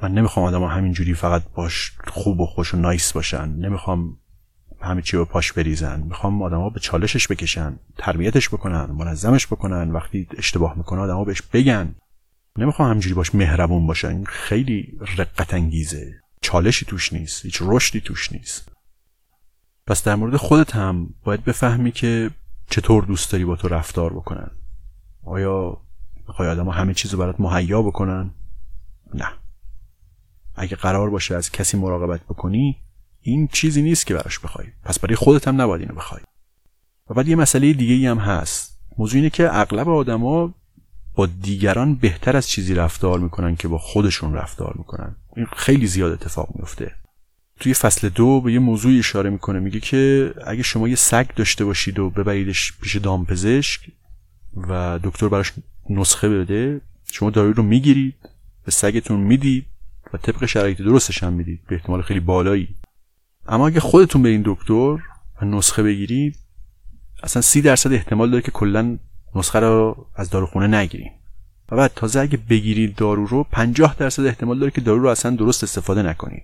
[0.04, 3.50] من نمی‌خوام آدم همینجوری فقط باش خوب و خوش و نایس باشن.
[3.50, 4.18] نمی‌خوام
[4.82, 6.00] همه چی رو پاش بریزن.
[6.00, 9.92] می‌خوام آدما به چالشش بکشن تربیتش بکنن منظمش بکنن.
[9.92, 11.96] وقتی اشتباه می‌کنه آدما بهش بگن.
[12.58, 14.24] نمی‌خوام همینجوری باش مهربون باشن.
[14.24, 16.22] خیلی رقت انگیزه.
[16.42, 17.46] چالشی توش نیست.
[17.46, 18.72] هیچ رشدی توش نیست.
[19.88, 22.32] پس در مورد خودت هم باید بفهمی که
[22.72, 24.52] چطور دوست داری با تو رفتار بکنن؟
[25.24, 25.78] آیا
[26.28, 28.32] می‌خوای آدم همه چیز رو برات مهیا بکنن؟
[29.14, 29.28] نه.
[30.56, 32.78] اگه قرار باشه از کسی مراقبت بکنی
[33.22, 34.68] این چیزی نیست که براش بخوای.
[34.84, 36.22] پس برای خودت هم نباید اینو بخوای.
[37.10, 38.80] و بعد یه مسئله دیگه هم هست.
[38.98, 40.54] موضوع اینه که اغلب آدما
[41.16, 45.16] با دیگران بهتر از چیزی رفتار می‌کنن که با خودشون رفتار می‌کنن.
[45.36, 46.96] این خیلی زیاد اتفاق میفته
[47.62, 49.60] توی فصل دو به یه موضوع اشاره می‌کنه.
[49.60, 53.82] میگه که اگه شما یه سگ داشته باشید و ببریدش پیش دامپزشک
[54.56, 55.54] و دکتر براش
[55.90, 56.82] نسخه بده
[57.12, 58.16] شما داروی رو می‌گیرید
[58.66, 59.66] به سگتون می‌دید
[60.14, 61.60] و طبق شرایط درستش هم می‌دید.
[61.68, 62.68] به احتمال خیلی بالایی.
[63.48, 64.98] اما اگه خودتون به این دکتر
[65.42, 66.36] و نسخه بگیرید
[67.24, 68.98] اصلا سی درصد احتمال داره که کلا
[69.36, 71.12] نسخه رو از داروخونه نگیرید
[71.72, 75.36] و بعد تازه اگه بگیرید دارو رو 50 درصد احتمال داره که دارو رو اصلا
[75.36, 76.44] درست استفاده نکنید.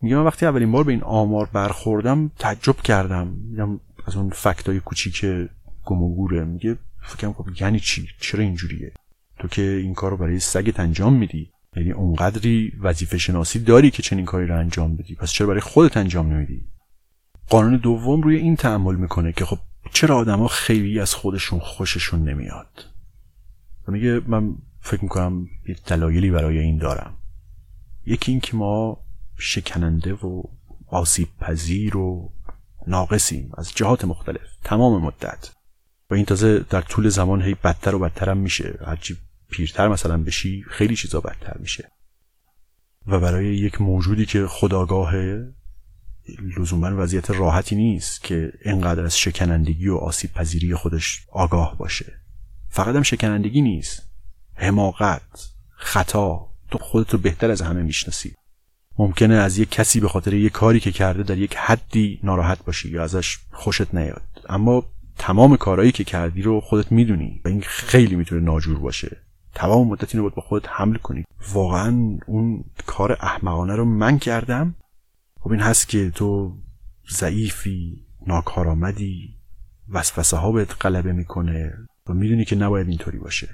[0.00, 3.28] میگم من وقتی اولین بار به این آمار برخوردم تعجب کردم.
[3.28, 5.24] میگم از اون فکتای کوچیک
[5.84, 5.98] گم
[6.46, 8.92] میگه فکرم خب یعنی چی؟ چرا اینجوریه؟
[9.38, 11.50] تو که این کار برای سگت انجام میدی.
[11.76, 15.14] یعنی اونقدری وظیفه شناسی داری که چنین کاری رو انجام بدی.
[15.14, 16.64] پس چرا برای خودت انجام نمیدی؟
[17.48, 19.58] قانون دوم روی این تعمل می‌کنه که خب
[19.92, 22.84] چرا آدما خیلی از خودشون خوششون نمیاد؟
[23.88, 27.16] میگه من فکر می‌کنم یه دلایلی برای این دارم.
[28.06, 28.98] یکی این که ما
[29.40, 30.42] شکننده و
[30.86, 32.32] آسیب پذیر و
[32.86, 35.50] ناقصیم از جهات مختلف تمام مدت.
[36.10, 38.78] و این تازه در طول زمان هی بدتر و بدتر هم میشه.
[38.86, 39.16] هرچی
[39.50, 41.90] پیرتر مثلا بشی خیلی چیزا بدتر میشه.
[43.06, 45.54] و برای یک موجودی که خداگاهه
[46.58, 52.12] لزوما وضعیت راحتی نیست که اینقدر از شکنندگی و آسیب پذیری خودش آگاه باشه.
[52.68, 54.02] فقط هم شکنندگی نیست.
[54.54, 56.50] حماقت خطا.
[56.70, 58.34] تو خودت رو بهتر از همه می‌شناسی.
[59.00, 62.88] ممکنه از یک کسی به خاطر یک کاری که کرده در یک حدی ناراحت باشی
[62.88, 64.22] یا ازش خوشت نیاد.
[64.48, 64.84] اما
[65.18, 69.16] تمام کارهایی که کردی رو خودت می‌دونی و این خیلی می‌تونه ناجور باشه.
[69.54, 71.24] تمام مدت باید با خودت حمل کنی.
[71.52, 74.74] واقعا اون کار احمقانه رو من کردم.
[75.40, 76.56] خب این هست که تو
[77.10, 79.36] ضعیفی ناکارآمدی
[79.88, 81.72] وسوسه ها بهت غلبه می‌کنه
[82.06, 83.48] و می‌دونی که نباید اینطوری باشه.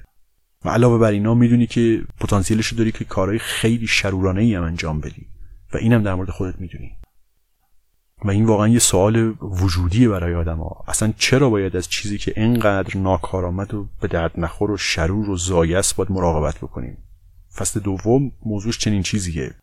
[0.64, 5.00] و علاوه بر اینا می‌دونی که پتانسیلش داری که کارهای خیلی شرورانه ای هم انجام
[5.00, 5.26] بدی.
[5.76, 6.92] اینم در مورد خودت می‌دونی.
[8.24, 10.84] و این واقعا یه سوال وجودیه برای آدم ها.
[10.88, 15.36] اصلا چرا باید از چیزی که اینقدر ناکارآمد و به درد نخور و شرور و
[15.36, 16.98] زایست باید مراقبت بکنیم؟
[17.54, 19.54] فصل دوم موضوعش چنین چیزیه.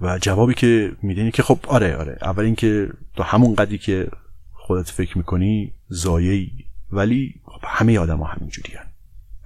[0.00, 2.18] و جوابی که میدینی که خب آره آره.
[2.22, 4.08] اول اینکه تو همون قدری که
[4.52, 6.50] خودت فکر می‌کنی زایهی
[6.92, 8.50] ولی خب همه آدم ها همین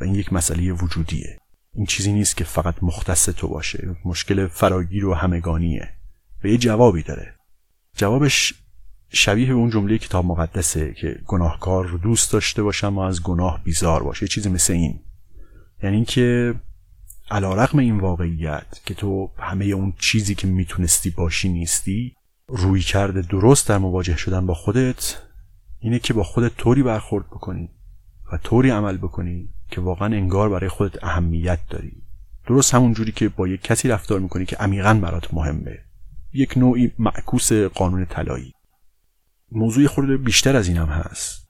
[0.00, 1.38] و این یک مسئله وجودیه.
[1.76, 3.96] این چیزی نیست که فقط مختص تو باشه.
[4.04, 5.88] مشکل فراگیر و همگانیه.
[6.44, 7.34] و یه جوابی داره.
[7.96, 8.54] جوابش
[9.08, 13.64] شبیه به اون جمله کتاب مقدسه که گناهکار رو دوست داشته باشم و از گناه
[13.64, 14.22] بیزار باشه.
[14.24, 15.00] یه چیزی مثل این.
[15.82, 16.54] یعنی اینکه
[17.30, 22.16] علا رقم این واقعیت که تو همه اون چیزی که می‌تونستی باشی نیستی
[22.48, 25.16] روی کرده درست در مواجه شدن با خودت
[25.78, 27.70] اینه که با خودت طوری برخورد بکنی
[28.32, 32.02] و طوری عمل بکنی که واقعا انگار برای خودت اهمیت داری.
[32.46, 35.78] درست همون جوری که با یک کسی رفتار می‌کنی که عمیقا برات مهمه.
[36.32, 38.52] یک نوعی معکوس قانون طلایی.
[39.52, 41.46] موضوع خورده بیشتر از این هم هست.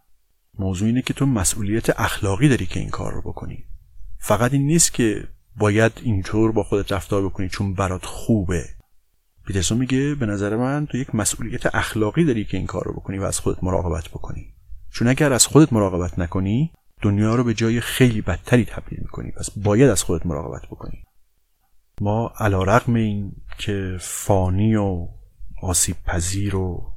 [0.58, 3.64] موضوع اینه که تو مسئولیت اخلاقی داری که این کار رو بکنی.
[4.18, 8.64] فقط این نیست که باید اینطور با خودت رفتار بکنی چون برات خوبه.
[9.46, 13.18] پیترسون میگه به نظر من تو یک مسئولیت اخلاقی داری که این کار رو بکنی
[13.18, 14.54] و از خودت مراقبت بکنی.
[14.90, 19.30] چون اگر از خودت مراقبت نکنی دنیا رو به جای خیلی بدتری تبدیل می‌کنی.
[19.30, 21.04] پس باید از خودت مراقبت بکنی.
[22.00, 25.08] ما علا رقم این که فانی و
[25.62, 26.92] آسیب پذیر و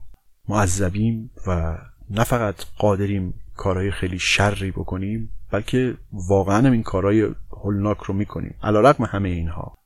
[0.49, 1.77] معذبیم و
[2.09, 8.55] نه فقط قادریم کارهای خیلی شری بکنیم بلکه واقعا هم این کارهای هولناک رو می‌کنیم.
[8.63, 9.77] علا رقم همه اینها.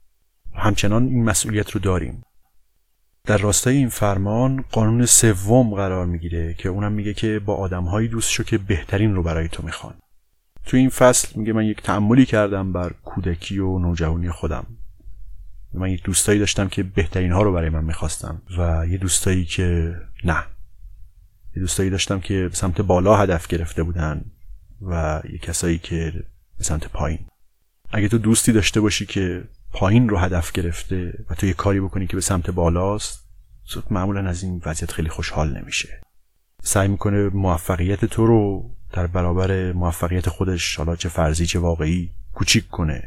[0.56, 2.24] همچنان این مسئولیت رو داریم.
[3.28, 8.32] در راستای این فرمان قانون سوم قرار می‌گیره که اونم میگه که با آدمهایی دوست
[8.32, 9.94] شو که بهترین رو برای تو می‌خوان.
[10.66, 14.66] تو این فصل میگه من یک تعملی کردم بر کودکی و نوجوانی خودم.
[15.74, 19.96] من یک دوستایی داشتم که بهترین ها رو برای من می‌خواستم و یه دوستایی که
[20.24, 20.44] نه.
[21.56, 24.26] یه دوستایی داشتم که به سمت بالا هدف گرفته بودن
[24.82, 26.14] و یه کسایی که
[26.58, 27.20] به سمت پایین.
[27.92, 29.44] اگه تو دوستی داشته باشی که
[29.74, 33.24] پایین رو هدف گرفته و تو یه کاری بکنی که به سمت بالاست
[33.90, 36.02] معمولا از این وضعیت خیلی خوشحال نمیشه.
[36.64, 42.68] سعی می‌کنه موفقیت تو رو در برابر موفقیت خودش حالا چه فرضی چه واقعی کوچیک
[42.68, 43.04] کنه.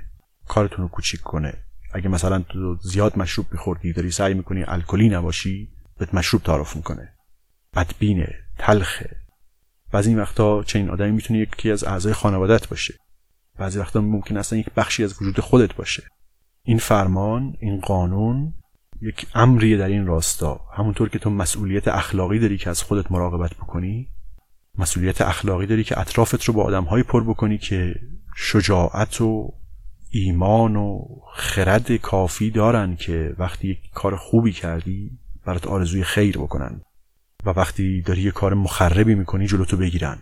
[0.48, 1.54] کارتون رو کوچیک کنه.
[1.94, 7.12] اگه مثلا تو زیاد مشروب میخوردی داری سعی می‌کنی الکلی نباشی بهت مشروب تعارف می‌کنه.
[7.74, 9.16] بدبینه تلخه.
[9.92, 12.94] بعضی وقتا چنین آدمی می‌تونه یکی از اعضای خانوادت باشه.
[13.58, 16.02] بعضی وقتا ممکن اصلا یک بخشی از وجود خودت باشه.
[16.66, 18.54] این فرمان این قانون
[19.02, 20.60] یک امریه در این راستا.
[20.76, 24.08] همونطور که تو مسئولیت اخلاقی داری که از خودت مراقبت بکنی
[24.78, 27.94] مسئولیت اخلاقی داری که اطرافت رو با آدمهایی پر بکنی که
[28.36, 29.54] شجاعت و
[30.10, 31.04] ایمان و
[31.34, 36.80] خرد کافی دارن که وقتی یک کار خوبی کردی برات آرزوی خیر بکنن
[37.46, 40.18] و وقتی داری یه کار مخربی می‌کنی جلوتو بگیرن.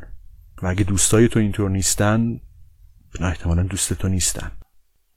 [0.63, 2.41] و اگه دوستای تو اینطور نیستن
[3.21, 4.51] نه احتمالا دوست تو نیستن.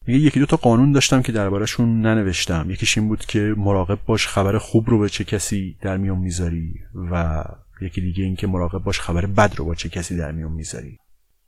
[0.08, 2.72] میگه یکی دو تا قانون داشتم که دربارهشون ننوشتم.
[2.72, 6.74] یکیش این بود که مراقب باش خبر خوب رو به چه کسی در میون می‌ذاری
[7.12, 7.44] و
[7.82, 10.98] یکی دیگه این که مراقب باش خبر بد رو با چه کسی در میون می‌ذاری.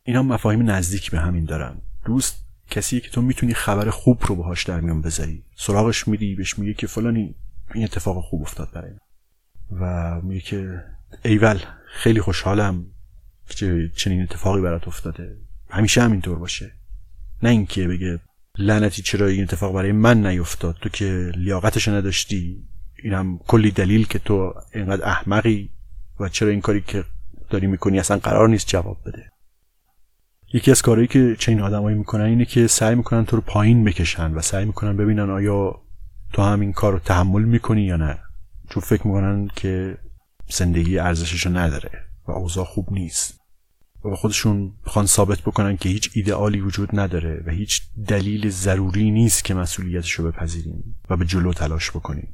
[0.03, 1.81] اینا مفاهیم نزدیک به همین دارن.
[2.05, 5.43] دوست کسی که تو می‌تونی خبر خوب رو باهاش در میون بذاری.
[5.55, 7.35] سراغش میدی بهش میگه که فلانی
[7.73, 8.91] این اتفاق خوب افتاد برای
[9.71, 10.83] و میگه که
[11.25, 12.85] ایول خیلی خوشحالم
[13.49, 15.37] که چنین اتفاقی برات افتاده.
[15.69, 16.71] همیشه همینطور باشه.
[17.43, 18.19] نه اینکه بگه
[18.59, 22.67] لعنتی چرا این اتفاق برای من نیفتاد؟ تو که لیاقتش نداشتی؟
[23.03, 25.69] اینم کلی دلیل که تو اینقدر احمقی
[26.19, 27.03] و چرا این کاری که
[27.49, 29.29] داری می‌کنی اصلا قرار نیست جواب بده.
[30.53, 34.31] یکی از کارهایی که چنین آدمایی می‌کنن اینه که سعی می‌کنن تو رو پایین بکشن
[34.33, 35.81] و سعی می‌کنن ببینن آیا
[36.33, 38.19] تو هم این کار رو تحمل می‌کنی یا نه.
[38.69, 39.97] چون فکر می‌کنن که
[40.49, 41.91] زندگی ارزشش نداره
[42.27, 43.38] و اوضاع خوب نیست.
[44.01, 49.53] خودشون بخوان ثابت بکنن که هیچ ایدئالی وجود نداره و هیچ دلیل ضروری نیست که
[49.53, 52.27] مسئولیتش رو بپذیریم و به جلو تلاش بکنیم.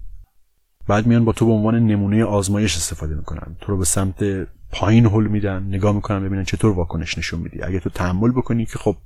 [0.87, 3.55] بعد میان با تو به عنوان نمونه آزمایش استفاده می‌کنن.
[3.61, 4.23] تو رو به سمت
[4.71, 7.61] پایین هل میدن نگاه می‌کنن ببینن چطور واکنش نشون میدی.
[7.63, 8.97] اگه تو تحمل بکنی که خب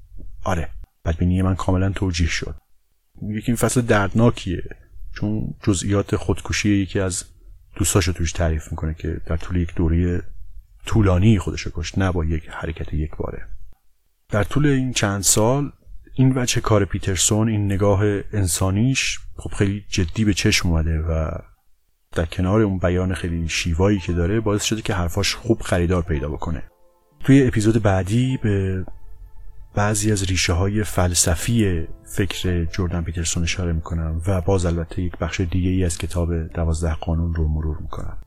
[0.43, 0.69] آره.
[1.05, 2.55] بدبینی من کاملا توجیه شد.
[3.21, 4.63] یکی این فصل دردناکیه.
[5.15, 7.23] چون جزئیات خودکشی یکی از
[7.75, 10.23] دوستاشو توش تعریف می‌کنه که در طول یک دوره
[10.85, 13.47] طولانی خودشو کشت نه با یک حرکت یک باره.
[14.29, 15.71] در طول این چند سال
[16.13, 18.01] این وجه کار پیترسون این نگاه
[18.33, 21.31] انسانیش خب خیلی جدی به چشم اومده و
[22.11, 26.29] در کنار اون بیان خیلی شیوایی که داره باعث شده که حرفاش خوب خریدار پیدا
[26.29, 26.63] بکنه.
[27.23, 28.85] توی اپیزود بعدی به
[29.75, 35.41] بعضی از ریشه های فلسفی فکر جردن پیترسون اشاره می‌کنم و باز البته یک بخش
[35.41, 38.17] دیگه ای از کتاب دوازده قانون رو مرور می‌کنم.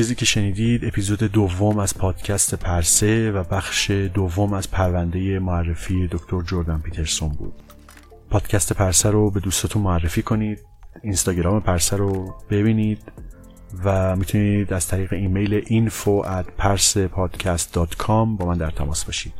[0.00, 6.42] چیزی که شنیدید اپیزود دوم از پادکست پرسه و بخش دوم از پرونده معرفی دکتر
[6.42, 7.62] جردن پیترسون بود.
[8.30, 10.64] پادکست پرسه رو به دوستاتون معرفی کنید
[11.02, 13.12] اینستاگرام پرسه رو ببینید
[13.84, 16.06] و می‌تونید از طریق ایمیل info
[18.36, 19.39] با من در تماس باشید.